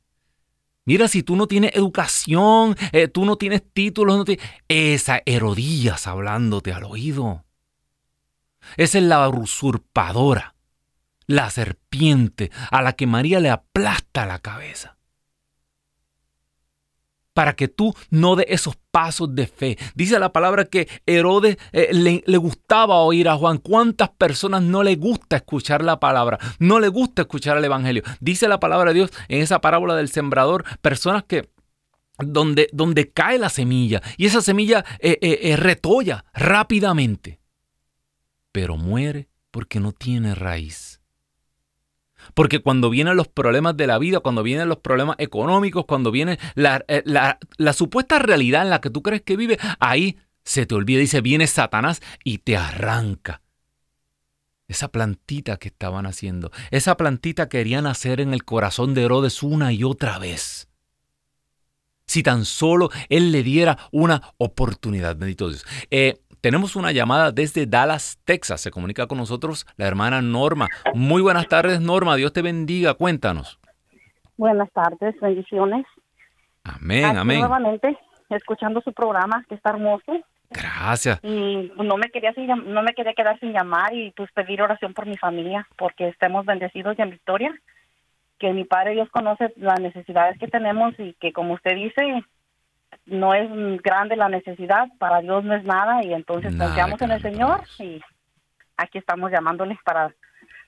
[0.85, 4.35] Mira, si tú no tienes educación, eh, tú no tienes títulos, no
[4.67, 7.43] esa Herodías hablándote al oído.
[8.77, 10.53] Esa es la usurpadora,
[11.25, 14.96] la serpiente a la que María le aplasta la cabeza
[17.37, 19.77] para que tú no des esos pasos de fe.
[19.93, 23.59] Dice la palabra que Herodes eh, le, gustaba oír a Juan.
[23.59, 26.39] ¿Cuántas personas no le gusta escuchar la palabra?
[26.57, 28.01] No le gusta escuchar el Evangelio.
[28.21, 31.47] Dice la palabra de Dios en esa parábola del sembrador, personas que...
[32.17, 37.39] Donde, donde cae la semilla y esa semilla eh, eh, retolla rápidamente,
[38.51, 40.96] pero muere porque no tiene raíz.
[42.33, 46.39] Porque cuando vienen los problemas de la vida, cuando vienen los problemas económicos, cuando viene
[46.55, 47.03] la, eh,
[47.73, 50.99] supuesta realidad en la que tú crees que vives, ahí se te olvida.
[50.99, 53.41] Dice, viene Satanás y te arranca.
[54.67, 59.71] Esa plantita que estaban haciendo, esa plantita querían hacer en el corazón de Herodes una
[59.71, 60.67] y otra vez.
[62.05, 65.65] Si tan solo él le diera una oportunidad, bendito Dios.
[65.91, 68.61] Eh, tenemos una llamada desde Dallas, Texas.
[68.61, 70.67] Se comunica con nosotros la hermana Norma.
[70.93, 72.15] Muy buenas tardes, Norma.
[72.15, 72.93] Dios te bendiga.
[72.93, 73.59] Cuéntanos.
[74.37, 75.85] Buenas tardes, bendiciones.
[76.63, 77.39] Amén, amén.
[77.39, 77.97] Nuevamente,
[78.29, 80.21] escuchando su programa, que está hermoso.
[80.49, 81.19] Gracias.
[81.23, 82.31] Y no me quería
[82.65, 86.45] no me quería quedar sin llamar y pues pedir oración por mi familia, porque estemos
[86.45, 87.53] bendecidos y en victoria.
[88.39, 92.23] Que mi Padre Dios conoce las necesidades que tenemos y que como usted dice,
[93.07, 93.49] no es
[93.81, 98.01] grande la necesidad, para Dios no es nada y entonces confiamos en el Señor y
[98.77, 100.13] aquí estamos llamándoles para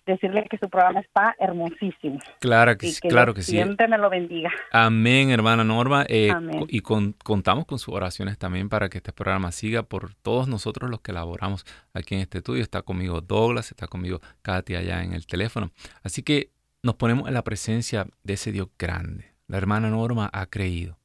[0.05, 2.19] decirle que su programa está hermosísimo.
[2.39, 3.51] Claro que, sí, claro que sí.
[3.51, 4.51] Siempre me lo bendiga.
[4.71, 6.05] Amén, hermana Norma.
[6.07, 6.33] Eh,
[6.67, 11.01] y contamos con sus oraciones también para que este programa siga por todos nosotros los
[11.01, 12.63] que laboramos aquí en este estudio.
[12.63, 15.71] Está conmigo Douglas, está conmigo Katy allá en el teléfono.
[16.03, 19.33] Así que nos ponemos en la presencia de ese Dios grande.
[19.47, 20.98] La hermana Norma ha creído.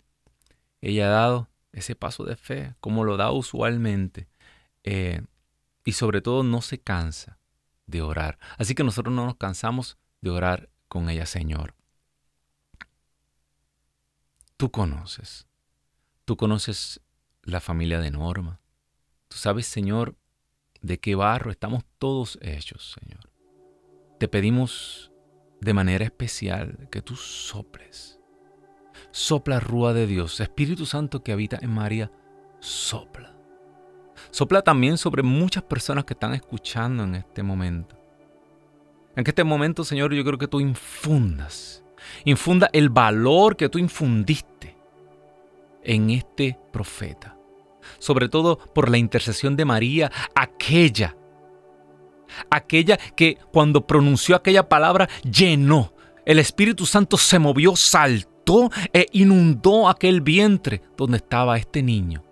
[0.84, 4.28] Ella ha dado ese paso de fe, como lo da usualmente.
[4.82, 5.22] Eh,
[5.82, 7.38] y sobre todo no se cansa
[7.86, 8.38] de orar.
[8.58, 11.74] Así que nosotros no nos cansamos de orar con ella, Señor.
[14.58, 15.46] Tú conoces,
[16.26, 17.00] tú conoces
[17.44, 18.60] la familia de Norma.
[19.28, 20.16] Tú sabes, Señor,
[20.82, 23.30] de qué barro estamos todos hechos, Señor.
[24.20, 25.10] Te pedimos
[25.62, 28.20] de manera especial que tú soples.
[29.14, 32.10] Sopla rúa de Dios, Espíritu Santo que habita en María,
[32.58, 33.32] sopla.
[34.32, 37.96] Sopla también sobre muchas personas que están escuchando en este momento.
[39.14, 41.84] En este momento, Señor, yo creo que tú infundas,
[42.24, 44.76] infunda el valor que tú infundiste
[45.84, 47.38] en este profeta.
[48.00, 51.16] Sobre todo por la intercesión de María, aquella,
[52.50, 55.94] aquella que cuando pronunció aquella palabra llenó.
[56.26, 58.33] El Espíritu Santo se movió, saltó
[58.92, 62.22] e inundó aquel vientre donde estaba este niño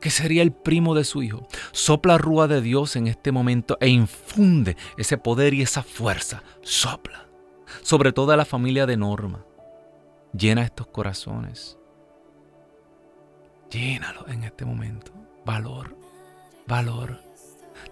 [0.00, 1.46] que sería el primo de su hijo.
[1.72, 6.42] Sopla rúa de Dios en este momento e infunde ese poder y esa fuerza.
[6.62, 7.26] Sopla.
[7.82, 9.44] Sobre toda la familia de Norma.
[10.32, 11.78] Llena estos corazones.
[13.70, 15.12] Llénalo en este momento.
[15.44, 15.96] Valor.
[16.66, 17.20] Valor.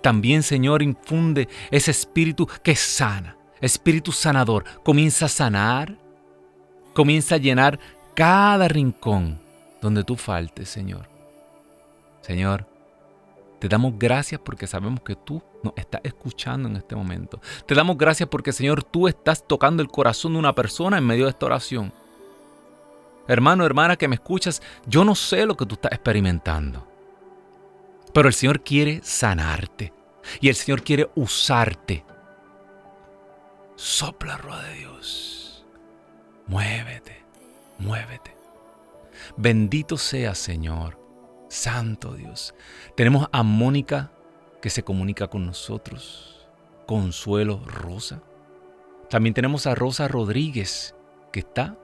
[0.03, 3.37] También, Señor, infunde ese espíritu que sana.
[3.61, 4.65] Espíritu sanador.
[4.83, 5.99] Comienza a sanar.
[6.97, 7.79] Comienza a llenar
[8.15, 9.39] cada rincón
[9.81, 11.15] donde tú faltes, Señor
[12.27, 12.67] Señor,
[13.61, 17.41] te damos gracias porque sabemos que tú nos estás escuchando en este momento.
[17.67, 21.27] Te damos gracias porque, Señor, tú estás tocando el corazón de una persona en medio
[21.27, 21.93] de esta oración.
[23.29, 26.85] Hermano, hermana que me escuchas, yo no sé lo que tú estás experimentando.
[28.13, 29.93] Pero el Señor quiere sanarte.
[30.41, 32.05] Y el Señor quiere usarte.
[33.77, 35.36] Sopla, rueda de Dios.
[36.47, 37.25] Muévete,
[37.79, 38.37] muévete.
[39.37, 41.07] Bendito sea, Señor
[41.49, 42.55] Santo Dios.
[42.97, 44.11] Tenemos a Mónica
[44.61, 46.47] que se comunica con nosotros.
[46.87, 48.23] Consuelo Rosa.
[49.11, 50.95] También tenemos a Rosa Rodríguez
[51.33, 51.77] que está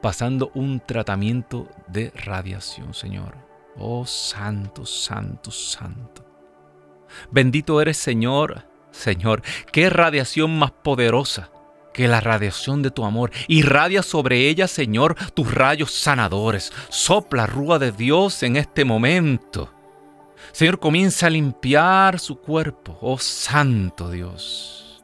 [0.00, 3.36] pasando un tratamiento de radiación, Señor.
[3.78, 6.24] Oh, santo, santo, santo.
[7.30, 8.64] Bendito eres, Señor.
[8.90, 11.50] Señor, qué radiación más poderosa
[11.96, 16.70] que la radiación de tu amor irradia sobre ella, Señor, tus rayos sanadores.
[16.90, 19.72] Sopla rúa de Dios en este momento.
[20.52, 25.02] Señor, comienza a limpiar su cuerpo, oh Santo Dios.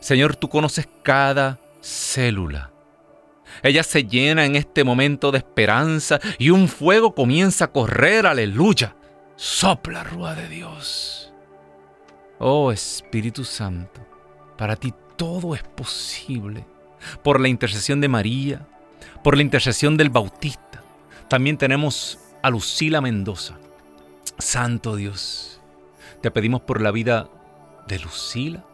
[0.00, 2.70] Señor, tú conoces cada célula.
[3.62, 8.96] Ella se llena en este momento de esperanza y un fuego comienza a correr, aleluya.
[9.36, 11.30] Sopla rúa de Dios.
[12.38, 14.00] Oh Espíritu Santo,
[14.56, 16.64] para ti todo es posible.
[17.22, 18.66] Por la intercesión de María,
[19.22, 20.82] por la intercesión del Bautista.
[21.28, 23.58] También tenemos a Lucila Mendoza.
[24.38, 25.60] Santo Dios,
[26.20, 27.28] te pedimos por la vida
[27.88, 28.64] de Lucila,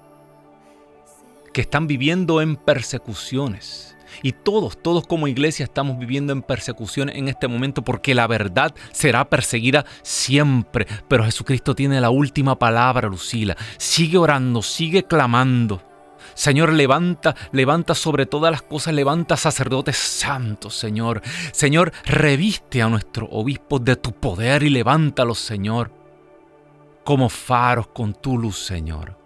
[1.53, 3.97] que están viviendo en persecuciones.
[4.23, 8.75] Y todos, todos como iglesia estamos viviendo en persecuciones en este momento porque la verdad
[8.93, 10.87] será perseguida siempre.
[11.09, 13.57] Pero Jesucristo tiene la última palabra, Lucila.
[13.79, 15.83] Sigue orando, sigue clamando.
[16.35, 21.23] Señor, levanta, levanta sobre todas las cosas, levanta sacerdotes santos, Señor.
[21.53, 25.91] Señor, reviste a nuestro obispo de tu poder y levántalos, Señor,
[27.05, 29.17] como faros con tu luz, Señor.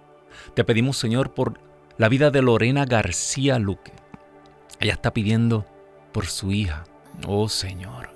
[0.54, 1.60] Te pedimos, Señor, por
[1.98, 3.92] la vida de Lorena García Luque.
[4.80, 5.64] Ella está pidiendo
[6.12, 6.84] por su hija.
[7.26, 8.10] Oh Señor,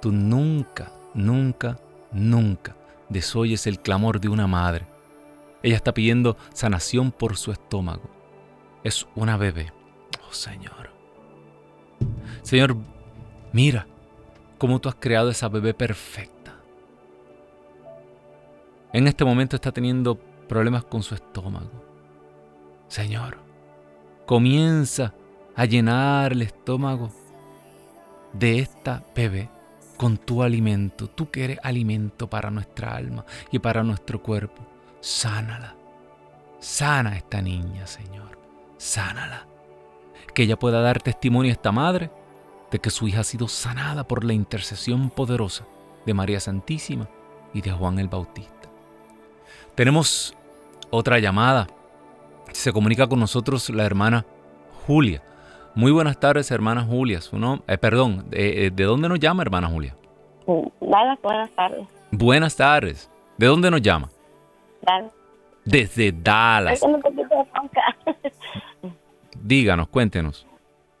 [0.00, 1.78] tú nunca, nunca
[2.12, 2.76] nunca
[3.08, 4.86] desoyes el clamor de una madre.
[5.62, 8.10] Ella está pidiendo sanación por su estómago.
[8.82, 9.72] Es una bebé.
[10.28, 10.90] Oh Señor.
[12.42, 12.76] Señor,
[13.52, 13.86] mira
[14.58, 16.56] cómo tú has creado esa bebé perfecta.
[18.92, 20.16] En este momento está teniendo
[20.48, 21.70] problemas con su estómago.
[22.88, 23.38] Señor,
[24.26, 25.14] comienza
[25.54, 27.10] a llenar el estómago
[28.32, 29.48] de esta bebé
[29.96, 34.71] con tu alimento, tú que eres alimento para nuestra alma y para nuestro cuerpo.
[35.02, 35.74] Sánala.
[36.60, 38.38] Sana a esta niña, Señor.
[38.78, 39.46] Sánala.
[40.32, 42.10] Que ella pueda dar testimonio a esta madre
[42.70, 45.66] de que su hija ha sido sanada por la intercesión poderosa
[46.06, 47.08] de María Santísima
[47.52, 48.70] y de Juan el Bautista.
[49.74, 50.36] Tenemos
[50.90, 51.66] otra llamada.
[52.52, 54.24] Se comunica con nosotros la hermana
[54.86, 55.20] Julia.
[55.74, 57.20] Muy buenas tardes, hermana Julia.
[57.20, 59.96] Su eh, perdón, eh, ¿de dónde nos llama, hermana Julia?
[60.46, 61.18] Buenas
[61.56, 61.88] tardes.
[62.12, 63.10] Buenas tardes.
[63.36, 64.08] ¿De dónde nos llama?
[64.82, 65.12] Dallas.
[65.64, 66.80] Desde Dallas.
[69.42, 70.46] Díganos, cuéntenos.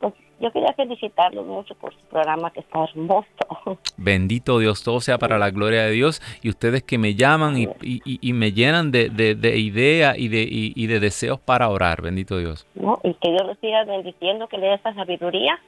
[0.00, 3.28] Pues yo quería felicitarlos mucho por su programa que está hermoso.
[3.96, 6.20] Bendito Dios, todo sea para la gloria de Dios.
[6.42, 11.00] Y ustedes que me llaman y, me llenan de, de, ideas y de, y, de
[11.00, 12.02] deseos para orar.
[12.02, 12.66] Bendito Dios.
[12.74, 15.60] No, y que Dios los siga bendiciendo, que le dé esa sabiduría,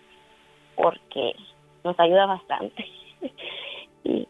[0.77, 1.35] porque
[1.85, 2.87] nos ayuda bastante.
[4.05, 4.27] y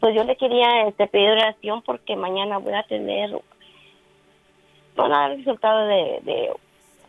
[0.00, 3.30] pues yo le quería este, pedir oración porque mañana voy a tener
[4.96, 6.50] el resultado de, de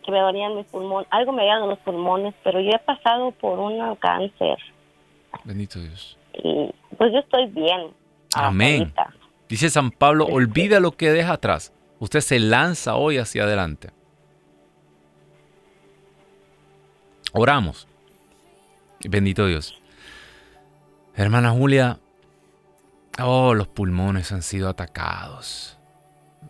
[0.04, 3.32] que me dolían mis pulmones, algo me había en los pulmones, pero yo he pasado
[3.32, 4.58] por un cáncer.
[5.44, 6.18] Bendito Dios.
[6.34, 7.92] Y pues yo estoy bien.
[8.34, 8.94] Amén.
[9.50, 11.74] Dice San Pablo, olvida lo que deja atrás.
[12.00, 13.90] Usted se lanza hoy hacia adelante.
[17.34, 17.88] Oramos.
[19.00, 19.82] Bendito Dios.
[21.16, 22.00] Hermana Julia,
[23.20, 25.78] oh, los pulmones han sido atacados.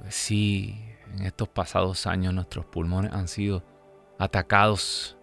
[0.10, 0.80] Sí,
[1.16, 3.64] en estos pasados años nuestros pulmones han sido
[4.20, 5.18] atacados.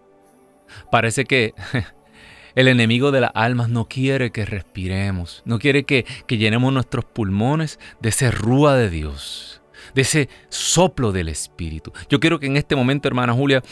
[0.91, 1.53] Parece que
[2.55, 7.05] el enemigo de las almas no quiere que respiremos, no quiere que, que llenemos nuestros
[7.05, 9.61] pulmones de ese rúa de Dios,
[9.93, 11.93] de ese soplo del Espíritu.
[12.09, 13.63] Yo quiero que en este momento, hermana Julia,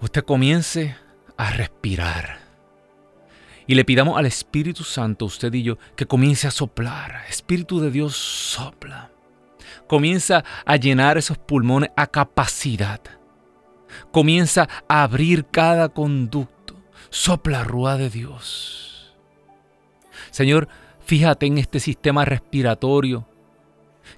[0.00, 0.96] usted comience
[1.36, 2.49] a respirar.
[3.70, 7.22] Y le pidamos al Espíritu Santo, usted y yo, que comience a soplar.
[7.28, 9.12] Espíritu de Dios sopla
[9.86, 13.00] comienza a llenar esos pulmones a capacidad.
[14.10, 16.82] Comienza a abrir cada conducto.
[17.10, 19.14] Sopla rúa de Dios.
[20.32, 20.66] Señor,
[20.98, 23.28] fíjate en este sistema respiratorio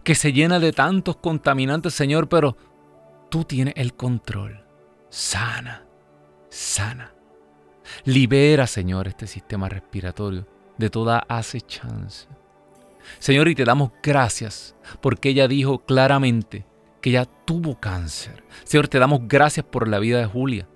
[0.03, 2.57] que se llena de tantos contaminantes, Señor, pero
[3.29, 4.65] tú tienes el control.
[5.11, 5.85] Sana,
[6.49, 7.13] sana.
[8.05, 10.47] Libera, Señor, este sistema respiratorio
[10.79, 12.29] de toda acechanza.
[13.19, 16.67] Señor, y te damos gracias porque ella dijo claramente
[17.01, 18.45] que ella tuvo cáncer.
[18.65, 20.69] Señor, te damos gracias por la vida de Julia,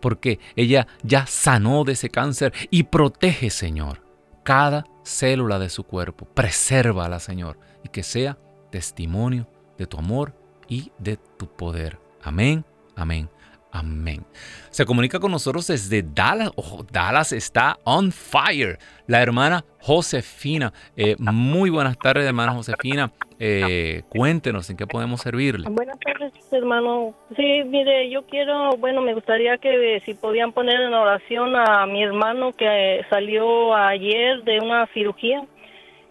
[0.00, 4.02] porque ella ya sanó de ese cáncer y protege, Señor,
[4.42, 6.26] cada célula de su cuerpo.
[6.26, 8.38] Presérvala, Señor, y que sea
[8.70, 9.46] testimonio
[9.78, 10.34] de tu amor
[10.68, 11.98] y de tu poder.
[12.22, 12.64] Amén,
[12.96, 13.28] amén.
[13.74, 14.24] Amén.
[14.70, 16.52] Se comunica con nosotros desde Dallas.
[16.92, 18.78] Dallas está on fire.
[19.08, 20.72] La hermana Josefina.
[20.96, 23.10] Eh, muy buenas tardes, hermana Josefina.
[23.40, 25.68] Eh, cuéntenos en qué podemos servirle.
[25.68, 27.14] Buenas tardes, hermano.
[27.34, 32.04] Sí, mire, yo quiero, bueno, me gustaría que si podían poner en oración a mi
[32.04, 35.44] hermano que salió ayer de una cirugía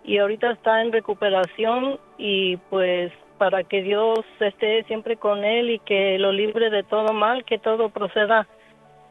[0.04, 3.14] y ahorita está en recuperación y pues
[3.44, 7.60] para que Dios esté siempre con él y que lo libre de todo mal, que
[7.60, 8.48] todo proceda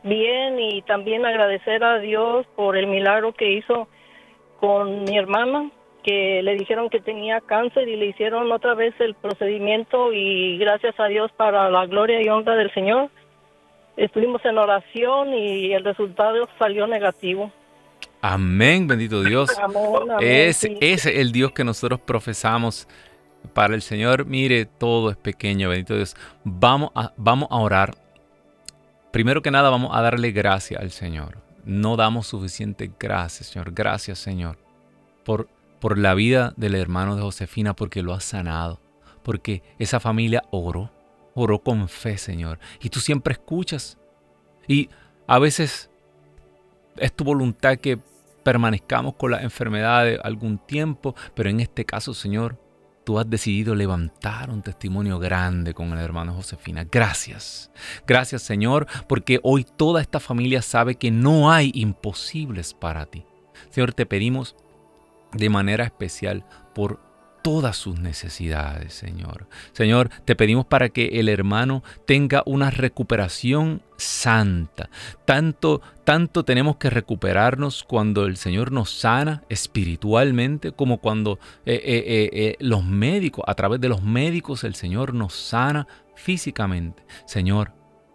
[0.04, 3.88] bien y también agradecer a Dios por el milagro que hizo
[4.58, 5.70] con mi hermana,
[6.02, 10.98] que le dijeron que tenía cáncer y le hicieron otra vez el procedimiento y gracias
[10.98, 13.10] a Dios para la gloria y honra del Señor.
[13.98, 17.52] Estuvimos en oración y el resultado salió negativo.
[18.22, 19.50] Amén, bendito Dios.
[20.20, 22.88] es, es el Dios que nosotros profesamos
[23.52, 26.16] para el Señor, mire, todo es pequeño, bendito Dios.
[26.44, 27.94] Vamos a, vamos a orar.
[29.10, 31.38] Primero que nada, vamos a darle gracias al Señor.
[31.64, 33.72] No damos suficiente gracias, Señor.
[33.72, 34.58] Gracias, Señor,
[35.24, 35.48] por,
[35.80, 38.80] por la vida del hermano de Josefina, porque lo ha sanado.
[39.22, 40.90] Porque esa familia oró,
[41.34, 42.58] oró con fe, Señor.
[42.80, 43.98] Y tú siempre escuchas.
[44.66, 44.88] Y
[45.26, 45.90] a veces
[46.96, 47.98] es tu voluntad que
[48.42, 52.58] permanezcamos con la enfermedad de algún tiempo, pero en este caso, Señor,
[53.04, 56.86] tú has decidido levantar un testimonio grande con el hermano Josefina.
[56.90, 57.70] Gracias.
[58.06, 63.24] Gracias Señor, porque hoy toda esta familia sabe que no hay imposibles para ti.
[63.70, 64.56] Señor, te pedimos
[65.32, 66.44] de manera especial
[66.74, 67.00] por
[67.42, 69.48] todas sus necesidades, Señor.
[69.72, 74.88] Señor, te pedimos para que el hermano tenga una recuperación santa.
[75.24, 82.30] Tanto, tanto tenemos que recuperarnos cuando el Señor nos sana espiritualmente, como cuando eh, eh,
[82.32, 87.04] eh, los médicos, a través de los médicos, el Señor nos sana físicamente.
[87.26, 87.72] Señor,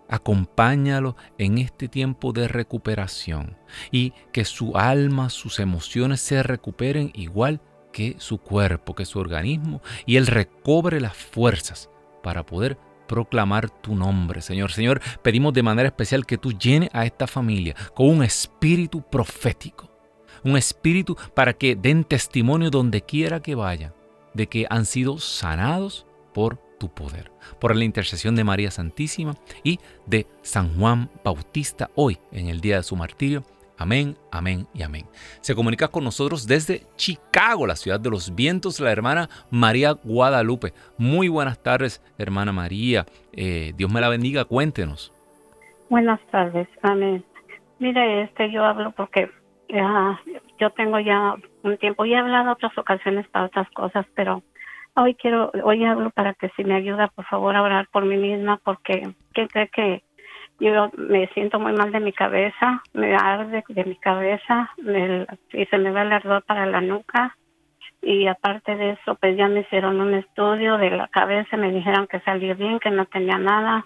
[0.09, 3.57] acompáñalo en este tiempo de recuperación
[3.91, 7.61] y que su alma, sus emociones se recuperen igual
[7.97, 11.89] que su cuerpo, que su organismo, y Él recobre las fuerzas
[12.21, 12.77] para poder
[13.07, 14.71] proclamar tu nombre, Señor.
[14.71, 19.89] Señor, pedimos de manera especial que tú llenes a esta familia con un espíritu profético,
[20.43, 23.95] un espíritu para que den testimonio donde quiera que vayan
[24.35, 29.33] de que han sido sanados por tu poder, por la intercesión de María Santísima
[29.63, 33.43] y de San Juan Bautista hoy en el día de su martirio
[33.77, 35.05] Amén, amén y amén.
[35.41, 40.73] Se comunica con nosotros desde Chicago, la ciudad de los vientos, la hermana María Guadalupe.
[40.97, 43.05] Muy buenas tardes, hermana María.
[43.33, 45.13] Eh, Dios me la bendiga, cuéntenos.
[45.89, 47.23] Buenas tardes, amén.
[47.79, 49.29] Mire, este, yo hablo porque
[50.59, 54.41] yo tengo ya un tiempo, y he hablado otras ocasiones para otras cosas, pero
[54.95, 58.17] hoy quiero, hoy hablo para que si me ayuda, por favor, a orar por mí
[58.17, 60.03] misma, porque ¿qué cree que
[60.59, 64.71] yo me siento muy mal de mi cabeza, me arde de mi cabeza
[65.53, 67.35] y se me va el ardor para la nuca.
[68.01, 72.07] Y aparte de eso, pues ya me hicieron un estudio de la cabeza, me dijeron
[72.07, 73.85] que salió bien, que no tenía nada.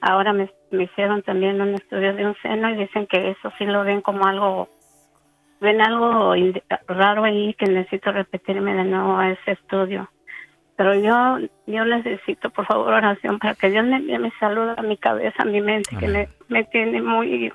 [0.00, 3.64] Ahora me, me hicieron también un estudio de un seno y dicen que eso sí
[3.64, 4.68] lo ven como algo,
[5.60, 6.34] ven algo
[6.86, 10.08] raro ahí que necesito repetirme de nuevo a ese estudio
[10.78, 14.80] pero yo yo necesito por favor oración para que Dios me dé mi salud a
[14.82, 17.52] mi cabeza, a mi mente, que me, me, tiene muy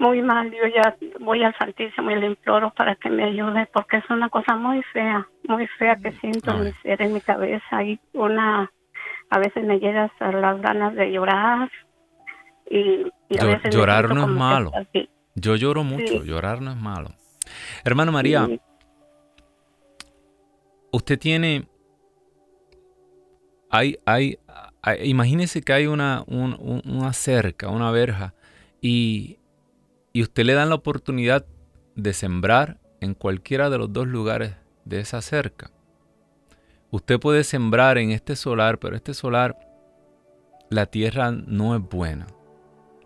[0.00, 0.50] muy mal.
[0.50, 4.28] Yo ya voy al Santísimo y le imploro para que me ayude porque es una
[4.30, 7.84] cosa muy fea, muy fea que siento mi ser en mi cabeza.
[7.84, 8.68] Y una
[9.30, 11.70] a veces me llegas a las ganas de llorar.
[12.68, 13.06] Y,
[13.38, 14.72] a veces llorar no es malo.
[15.36, 17.10] Yo lloro mucho, llorar no es malo.
[17.84, 18.48] Hermano María,
[20.90, 21.68] usted tiene
[23.70, 24.38] hay, hay,
[25.04, 28.34] imagínese que hay una, una cerca, una verja,
[28.80, 29.38] y,
[30.12, 31.44] y usted le dan la oportunidad
[31.94, 34.54] de sembrar en cualquiera de los dos lugares
[34.84, 35.70] de esa cerca.
[36.90, 39.58] Usted puede sembrar en este solar, pero este solar,
[40.70, 42.26] la tierra no es buena.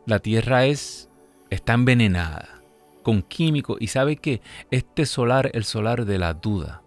[0.06, 1.08] La tierra es,
[1.50, 2.62] está envenenada
[3.02, 4.40] con químicos y sabe que
[4.70, 6.82] este solar, el solar de la duda.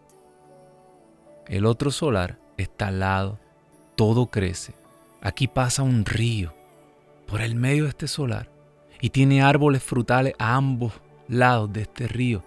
[1.48, 3.40] El otro solar está al lado
[3.96, 4.74] todo crece.
[5.22, 6.54] Aquí pasa un río
[7.28, 8.50] por el medio de este solar
[9.02, 10.94] y tiene árboles frutales a ambos
[11.28, 12.44] lados de este río.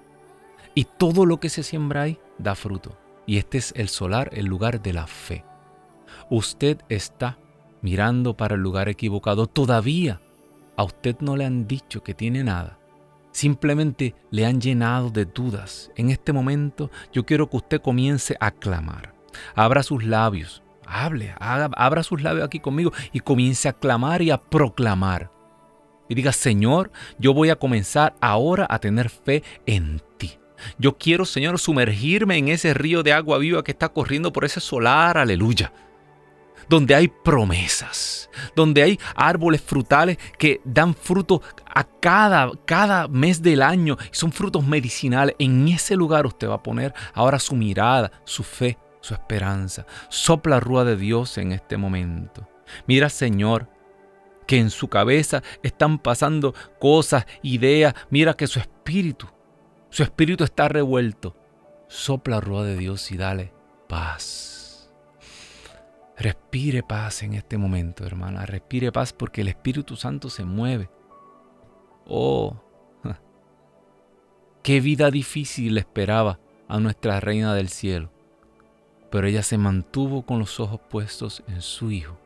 [0.75, 2.97] Y todo lo que se siembra ahí da fruto.
[3.27, 5.45] Y este es el solar, el lugar de la fe.
[6.31, 7.39] Usted está
[7.83, 9.47] mirando para el lugar equivocado.
[9.47, 10.21] Todavía
[10.77, 12.79] a usted no le han dicho que tiene nada.
[13.33, 15.91] Simplemente le han llenado de dudas.
[15.97, 19.15] En este momento yo quiero que usted comience a clamar.
[19.55, 24.39] Abra sus labios Hable, abra sus labios aquí conmigo y comience a clamar y a
[24.39, 25.31] proclamar.
[26.09, 30.39] Y diga, Señor, yo voy a comenzar ahora a tener fe en ti.
[30.79, 34.61] Yo quiero, Señor, sumergirme en ese río de agua viva que está corriendo por ese
[34.61, 35.73] solar, aleluya.
[36.71, 43.63] Donde hay promesas, donde hay árboles frutales que dan fruto a cada, cada mes del
[43.63, 43.97] año.
[44.11, 45.37] Son frutos medicinales.
[45.39, 49.87] En ese lugar usted va a poner ahora su mirada, su fe su esperanza.
[50.09, 52.49] Sopla rúa de Dios en este momento.
[52.87, 53.69] Mira, Señor,
[54.47, 57.95] que en su cabeza están pasando cosas, ideas.
[58.11, 59.27] Mira que su espíritu,
[59.91, 61.37] su espíritu está revuelto.
[61.89, 63.53] Sopla rúa de Dios y dale
[63.89, 64.91] paz.
[66.17, 68.45] Respire paz en este momento, hermana.
[68.45, 70.91] Respire paz porque el Espíritu Santo se mueve.
[72.07, 72.61] Oh,
[74.63, 78.11] qué vida difícil esperaba a nuestra Reina del Cielo
[79.11, 82.17] pero ella se mantuvo con los ojos puestos en su Hijo.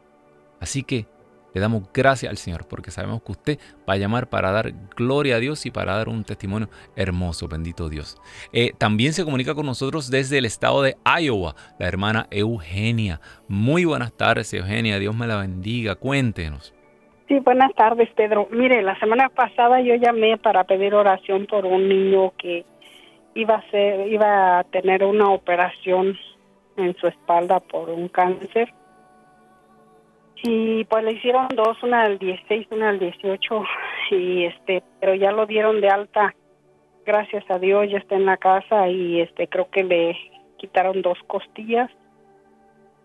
[0.61, 1.07] Así que
[1.55, 3.59] le damos gracias al Señor porque sabemos que usted
[3.89, 7.89] va a llamar para dar gloria a Dios y para dar un testimonio hermoso, bendito
[7.89, 8.17] Dios.
[8.53, 13.21] Eh, también se comunica con nosotros desde el estado de Iowa la hermana Eugenia.
[13.49, 14.99] Muy buenas tardes, Eugenia.
[14.99, 15.95] Dios me la bendiga.
[15.95, 16.75] Cuéntenos.
[17.29, 18.49] Sí, buenas tardes, Pedro.
[18.51, 22.65] Mire, la semana pasada yo llamé para pedir oración por un niño que
[23.35, 26.17] iba a ser, iba a tener una operación
[26.77, 28.73] en su espalda por un cáncer.
[30.45, 33.65] Y pues le hicieron dos, una del 16, una del 18,
[34.11, 36.35] y este, pero ya lo dieron de alta
[37.05, 40.17] gracias a Dios ya está en la casa y este creo que le
[40.57, 41.91] quitaron dos costillas,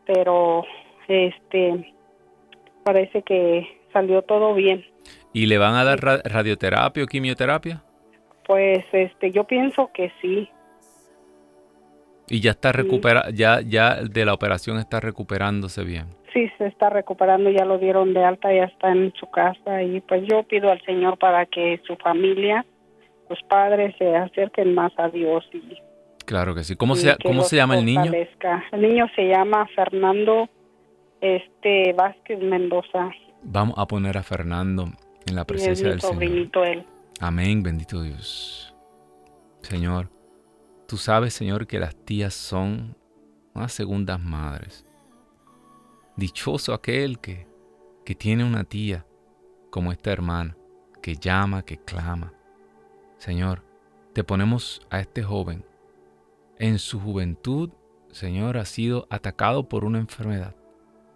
[0.06, 0.64] pero
[1.08, 1.94] este
[2.84, 4.86] parece que salió todo bien.
[5.34, 7.84] ¿Y le van a dar radioterapia o quimioterapia?
[8.46, 10.50] Pues este yo pienso que sí.
[12.30, 16.08] Y ya está recupera ya ya de la operación está recuperándose bien.
[16.34, 20.02] Sí, se está recuperando, ya lo dieron de alta, ya está en su casa y
[20.02, 22.66] pues yo pido al Señor para que su familia,
[23.28, 25.78] sus padres se acerquen más a Dios y
[26.28, 26.76] Claro que sí.
[26.76, 28.12] ¿Cómo se cómo se llama el niño?
[28.74, 30.50] El niño se llama Fernando
[31.22, 33.12] este Vázquez Mendoza.
[33.44, 34.90] Vamos a poner a Fernando
[35.26, 36.68] en la presencia del Señor.
[36.68, 36.84] Él.
[37.22, 38.76] Amén, bendito Dios.
[39.62, 40.10] Señor,
[40.88, 42.96] tú sabes, Señor, que las tías son
[43.54, 44.86] unas segundas madres.
[46.16, 47.48] Dichoso aquel que,
[48.06, 49.06] que tiene una tía
[49.70, 50.58] como esta hermana,
[51.02, 52.34] que llama, que clama.
[53.18, 53.64] Señor,
[54.14, 55.66] te ponemos a este joven.
[56.58, 57.70] En su juventud,
[58.12, 60.56] Señor, ha sido atacado por una enfermedad.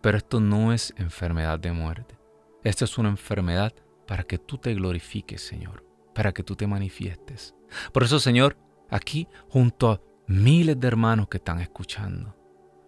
[0.02, 2.18] Pero esto no es enfermedad de muerte.
[2.64, 3.74] Esto es una enfermedad
[4.06, 7.56] para que tú te glorifiques, Señor, para que tú te manifiestes.
[7.92, 8.58] Por eso, Señor,
[8.92, 12.36] aquí junto a miles de hermanos que están escuchando,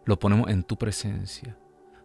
[0.05, 1.57] lo ponemos en tu presencia.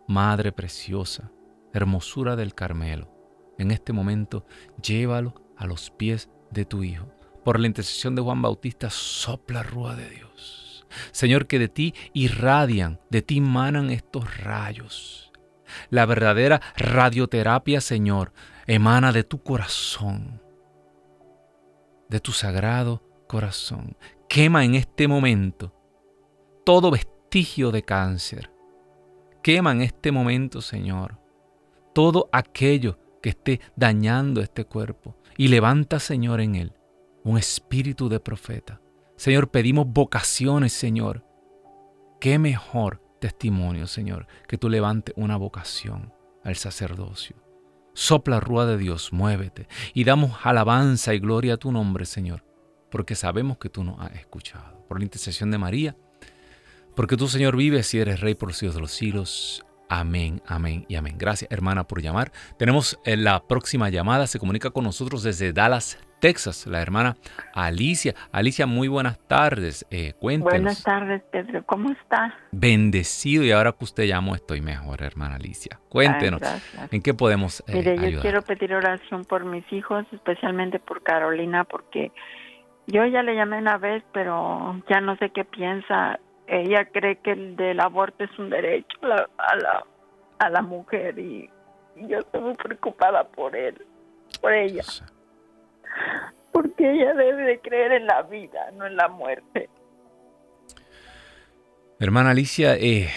[0.06, 1.30] Madre preciosa,
[1.74, 3.12] hermosura del Carmelo,
[3.58, 4.46] en este momento
[4.82, 7.12] llévalo a los pies de tu Hijo.
[7.44, 10.86] Por la intercesión de Juan Bautista, sopla rúa de Dios.
[11.12, 15.32] Señor, que de ti irradian, de ti manan estos rayos.
[15.90, 18.32] La verdadera radioterapia, Señor,
[18.66, 20.40] emana de tu corazón,
[22.08, 23.96] de tu sagrado corazón.
[24.28, 25.72] Quema en este momento
[26.64, 28.50] todo vestigio de cáncer.
[29.42, 31.20] Quema en este momento, Señor,
[31.94, 35.16] todo aquello que esté dañando este cuerpo.
[35.36, 36.72] Y levanta, Señor, en él
[37.22, 38.80] un espíritu de profeta
[39.18, 41.24] Señor, pedimos vocaciones, Señor.
[42.20, 46.14] Qué mejor testimonio, Señor, que tú levantes una vocación
[46.44, 47.34] al sacerdocio.
[47.94, 52.44] Sopla rúa de Dios, muévete y damos alabanza y gloria a tu nombre, Señor,
[52.90, 54.84] porque sabemos que tú nos has escuchado.
[54.88, 55.96] Por la intercesión de María,
[56.98, 59.64] porque tú, Señor, vives y eres Rey por los siglos de los siglos.
[59.88, 61.14] Amén, amén y amén.
[61.16, 62.32] Gracias, hermana, por llamar.
[62.58, 64.26] Tenemos eh, la próxima llamada.
[64.26, 67.16] Se comunica con nosotros desde Dallas, Texas, la hermana
[67.54, 68.14] Alicia.
[68.32, 69.86] Alicia, muy buenas tardes.
[69.90, 70.52] Eh, cuéntenos.
[70.52, 71.64] Buenas tardes, Pedro.
[71.66, 72.34] ¿Cómo está?
[72.50, 75.78] Bendecido y ahora que usted llamó estoy mejor, hermana Alicia.
[75.88, 76.42] Cuéntenos,
[76.90, 81.64] ¿en qué podemos eh, Mire, yo quiero pedir oración por mis hijos, especialmente por Carolina,
[81.64, 82.10] porque
[82.88, 86.18] yo ya le llamé una vez, pero ya no sé qué piensa.
[86.46, 89.84] Ella cree que el del aborto es un derecho a la, a la,
[90.38, 91.50] a la mujer y,
[91.96, 93.84] yo estoy muy preocupada por él,
[94.40, 94.82] por ella
[96.52, 99.70] porque ella debe de creer en la vida, no en la muerte.
[102.00, 103.10] Hermana Alicia, eh,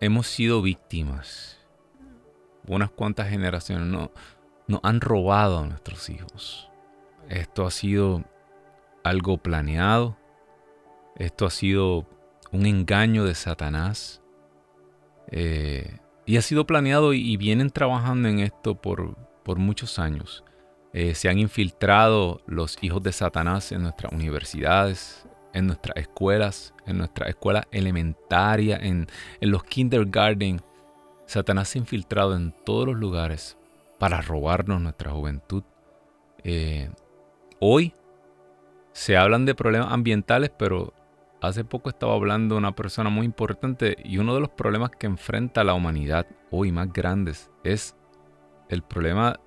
[0.00, 1.60] hemos sido víctimas.
[2.66, 4.12] Unas cuantas generaciones no,
[4.66, 6.70] nos han robado a nuestros hijos.
[7.28, 8.22] Esto ha sido
[9.04, 10.16] algo planeado.
[11.16, 12.08] Esto ha sido
[12.50, 14.20] un engaño de Satanás.
[15.30, 20.42] Eh, y ha sido planeado y, vienen trabajando en esto por, por muchos años.
[20.92, 26.98] Eh, se han infiltrado los hijos de Satanás en nuestras universidades, en nuestras escuelas, en
[26.98, 29.06] nuestra escuela elementaria, en,
[29.40, 30.60] los kindergarten.
[31.26, 33.58] Satanás se ha infiltrado en todos los lugares
[33.98, 35.62] para robarnos nuestra juventud.
[36.42, 36.90] Eh,
[37.60, 37.92] hoy
[38.94, 40.94] se hablan de problemas ambientales, pero
[41.42, 45.64] hace poco estaba hablando una persona muy importante y uno de los problemas que enfrenta
[45.64, 47.96] la humanidad hoy más grandes es
[48.68, 49.40] el problema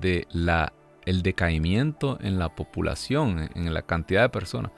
[0.00, 0.72] de la
[1.04, 4.72] el decaimiento en la población, en la cantidad de personas.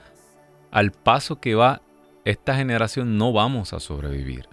[0.69, 1.81] Al paso que va
[2.23, 4.47] esta generación no vamos a sobrevivir.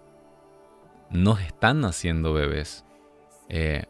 [1.10, 2.86] Nos están naciendo bebés.
[3.50, 3.84] Eh,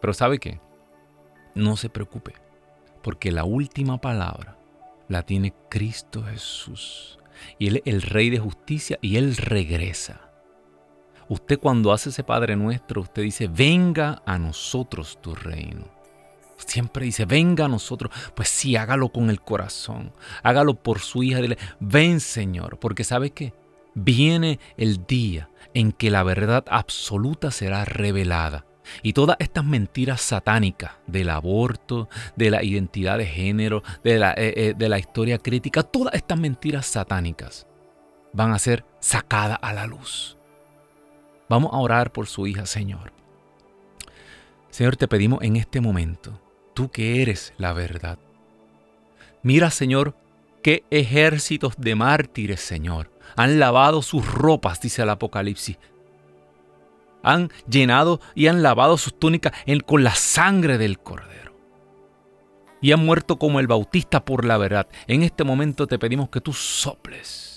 [0.00, 0.60] pero ¿sabe qué?
[1.54, 2.32] No se preocupe,
[3.02, 4.57] porque la última palabra
[5.08, 7.18] la tiene Cristo Jesús.
[7.58, 10.30] Y Él es el Rey de justicia y Él regresa.
[11.28, 15.98] Usted cuando hace ese Padre nuestro, usted dice, venga a nosotros tu reino
[16.66, 18.12] siempre dice, venga a nosotros.
[18.34, 20.12] Pues sí, hágalo con el corazón.
[20.42, 21.40] Hágalo por su hija.
[21.40, 23.54] Dile, ven Señor, porque ¿sabe qué?
[23.94, 28.64] Viene el día en que la verdad absoluta será revelada.
[29.02, 34.54] Y todas estas mentiras satánicas del aborto, de la identidad de género, de la, eh,
[34.56, 37.66] eh, de la historia crítica, todas estas mentiras satánicas
[38.32, 40.36] van a ser sacadas a la luz.
[41.48, 43.12] Vamos a orar por su hija, Señor.
[44.70, 46.38] Señor, te pedimos en este momento
[46.74, 48.18] tú que eres la verdad.
[49.42, 50.14] Mira, Señor,
[50.62, 55.78] qué ejércitos de mártires, Señor, han lavado sus ropas, dice el Apocalipsis.
[57.22, 59.52] Han llenado y han lavado sus túnicas
[59.86, 61.54] con la sangre del Cordero.
[62.80, 64.86] Y han muerto como el Bautista por la verdad.
[65.06, 67.48] En este momento te pedimos que tú soples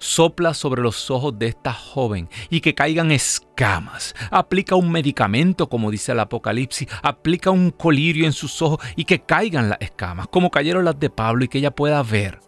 [0.00, 4.14] sopla sobre los ojos de esta joven y que caigan escamas.
[4.30, 9.20] Aplica un medicamento, como dice el Apocalipsis, aplica un colirio en sus ojos y que
[9.20, 12.40] caigan las escamas, como cayeron las de Pablo y que ella pueda ver,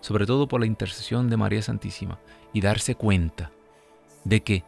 [0.00, 2.18] sobre todo por la intercesión de María Santísima,
[2.52, 3.50] y darse cuenta
[4.24, 4.64] de que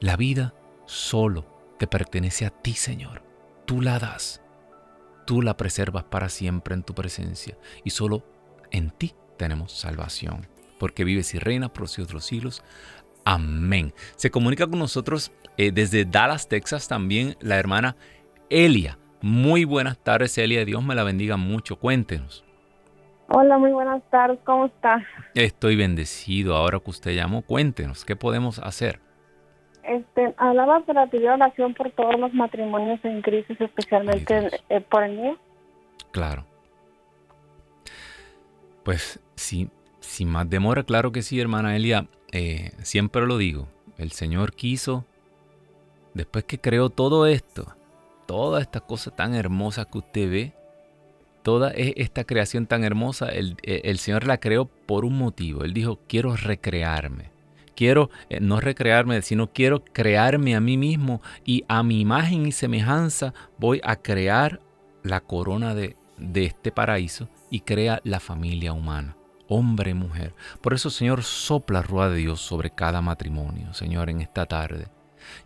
[0.00, 0.54] la vida
[0.86, 1.46] solo
[1.78, 3.22] te pertenece a ti, Señor.
[3.66, 4.42] Tú la das,
[5.26, 8.24] tú la preservas para siempre en tu presencia y solo
[8.70, 10.46] en ti tenemos salvación
[10.78, 12.62] porque vives y reinas por los otros siglos.
[13.24, 13.94] Amén.
[14.16, 17.96] Se comunica con nosotros eh, desde Dallas, Texas, también la hermana
[18.50, 18.98] Elia.
[19.22, 20.64] Muy buenas tardes, Elia.
[20.64, 21.76] Dios me la bendiga mucho.
[21.76, 22.44] Cuéntenos.
[23.28, 24.38] Hola, muy buenas tardes.
[24.44, 25.02] ¿Cómo está?
[25.34, 26.54] Estoy bendecido.
[26.54, 29.00] Ahora que usted llamó, cuéntenos, ¿qué podemos hacer?
[29.86, 35.16] Este, hablaba para pedir oración por todos los matrimonios en crisis, especialmente eh, por el
[35.16, 35.38] mío.
[36.10, 36.44] Claro.
[38.82, 39.68] Pues sí,
[40.00, 42.06] sin más demora, claro que sí, hermana Elia.
[42.32, 43.68] Eh, siempre lo digo,
[43.98, 45.04] el Señor quiso,
[46.14, 47.74] después que creó todo esto,
[48.26, 50.52] toda esta cosa tan hermosa que usted ve,
[51.42, 55.62] toda e, esta creación tan hermosa, el, e, el, Señor la creó por un motivo.
[55.62, 57.33] Él dijo, quiero recrearme.
[57.74, 62.52] Quiero eh, no recrearme, sino quiero crearme a mí mismo y a mi imagen y
[62.52, 64.60] semejanza voy a crear
[65.02, 69.16] la corona de, de este paraíso y crea la familia humana
[69.48, 70.34] hombre y mujer.
[70.60, 74.86] Por eso, Señor, sopla rueda de Dios sobre cada matrimonio, Señor, en esta tarde.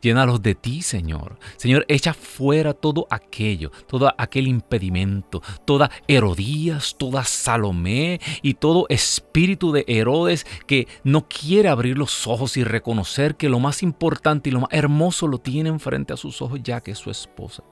[0.01, 1.39] Llénalos de ti, Señor.
[1.57, 9.73] Señor, echa fuera todo aquello, todo aquel impedimento, toda Herodías, toda Salomé y todo espíritu
[9.73, 14.53] de Herodes que no quiere abrir los ojos y reconocer que lo más importante y
[14.53, 17.63] lo más hermoso lo tienen frente a sus ojos ya que es su esposa.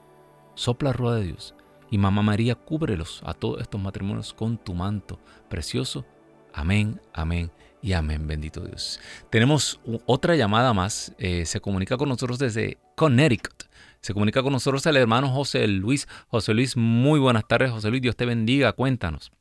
[0.55, 1.55] Sopla rueda de Dios.
[1.89, 6.05] Y Mamá María, cúbrelos a todos estos matrimonios con tu manto precioso
[6.53, 7.51] Amén, amén
[7.81, 8.99] y amén, bendito Dios.
[9.29, 11.15] Tenemos otra llamada más.
[11.19, 13.63] Eh, se comunica con nosotros desde Connecticut.
[14.01, 16.07] Se comunica con nosotros el hermano José Luis.
[16.29, 18.01] José Luis, muy buenas tardes, José Luis.
[18.01, 18.73] Dios te bendiga.
[18.73, 19.31] Cuéntanos.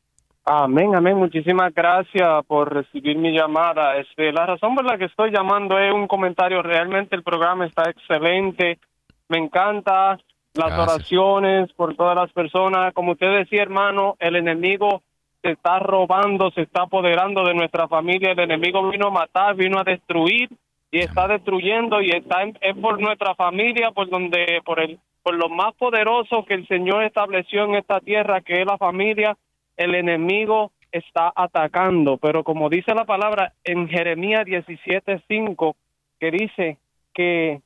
[0.45, 1.17] Amén, amén.
[1.17, 3.97] Muchísimas gracias por recibir mi llamada.
[3.97, 6.63] Este, la razón por la que estoy llamando es un comentario.
[6.63, 8.79] Realmente el programa está excelente.
[9.29, 10.19] Me encanta
[10.55, 12.95] las oraciones por todas las personas.
[12.95, 15.03] Como usted decía, hermano, el enemigo
[15.43, 18.33] se está robando, se está apoderando de nuestra familia.
[18.33, 20.51] El enemigo vino a matar, vino a destruir
[20.91, 25.49] y está destruyendo y está es por nuestra familia, por donde por el por lo
[25.49, 29.37] más poderoso que el Señor estableció en esta tierra, que es la familia,
[29.77, 32.17] el enemigo está atacando.
[32.19, 35.75] Pero como dice la palabra en Jeremías 17:5,
[36.21, 36.79] que dice
[37.13, 37.61] que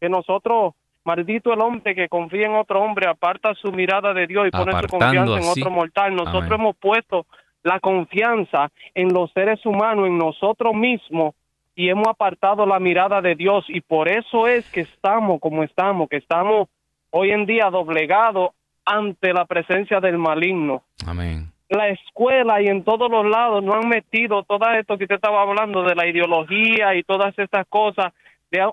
[0.00, 0.74] que nosotros
[1.04, 4.72] Maldito el hombre que confía en otro hombre, aparta su mirada de Dios y pone
[4.80, 6.14] su confianza en otro mortal.
[6.14, 7.26] Nosotros hemos puesto
[7.62, 11.34] la confianza en los seres humanos, en nosotros mismos,
[11.74, 13.64] y hemos apartado la mirada de Dios.
[13.68, 16.68] Y por eso es que estamos como estamos, que estamos
[17.10, 18.50] hoy en día doblegados
[18.84, 20.82] ante la presencia del maligno.
[21.06, 21.50] Amén.
[21.68, 25.42] La escuela y en todos los lados no han metido todo esto que usted estaba
[25.42, 28.12] hablando de la ideología y todas estas cosas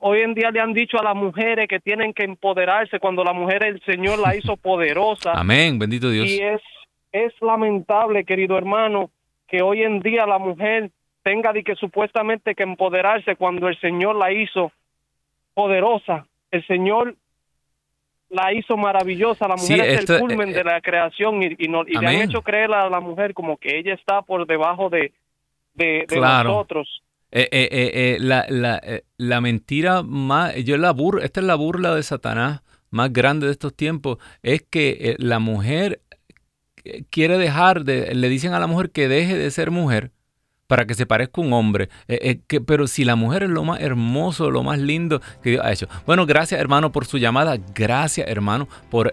[0.01, 3.33] hoy en día le han dicho a las mujeres que tienen que empoderarse cuando la
[3.33, 5.33] mujer el Señor la hizo poderosa.
[5.33, 6.27] Amén, bendito Dios.
[6.27, 6.61] Y es,
[7.11, 9.11] es lamentable, querido hermano,
[9.47, 10.91] que hoy en día la mujer
[11.23, 14.71] tenga de que supuestamente que empoderarse cuando el Señor la hizo
[15.53, 16.25] poderosa.
[16.51, 17.15] El Señor
[18.29, 19.47] la hizo maravillosa.
[19.47, 22.71] La mujer es el culmen de eh, la creación y, y, le han hecho creer
[22.73, 25.13] a la mujer como que ella está por debajo de,
[25.73, 27.03] de, nosotros.
[27.31, 28.81] Eh, eh, eh, la, la,
[29.17, 33.51] la, mentira más, yo la burla, esta es la burla de Satanás más grande de
[33.51, 36.01] estos tiempos, es que la mujer
[37.09, 40.11] quiere dejar de, le dicen a la mujer que deje de ser mujer
[40.67, 41.89] para que se parezca un hombre.
[42.65, 45.89] pero si la mujer es lo más hermoso, lo más lindo que Dios ha hecho.
[46.05, 49.11] Bueno, gracias hermano por su llamada, gracias hermano por...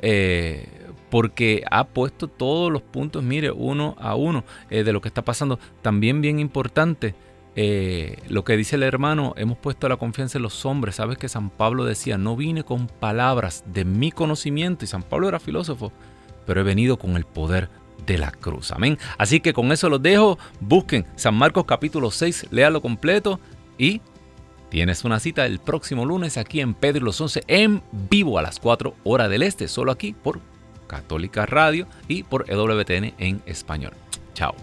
[1.11, 5.59] porque ha puesto todos los puntos, mire, uno a uno de lo que está pasando.
[5.83, 7.17] También bien importante,
[7.57, 10.97] eh, lo que dice el hermano, hemos puesto la confianza en los hombres.
[10.97, 15.29] Sabes que San Pablo decía, no vine con palabras de mi conocimiento, y San Pablo
[15.29, 15.93] era filósofo,
[16.47, 17.69] pero he venido con el poder
[18.07, 18.73] de la cruz.
[18.73, 18.99] Amén.
[19.19, 20.39] Así que con eso los dejo.
[20.61, 23.41] Busquen San Marcos capítulo 6, léalo completo
[23.79, 24.01] y
[24.69, 28.59] tienes una cita el próximo lunes aquí en Pedro los 11 en vivo a las
[28.59, 30.41] 4 horas del este, solo aquí por
[30.87, 33.93] Católica Radio y por EWTN en español.
[34.35, 34.55] Chao.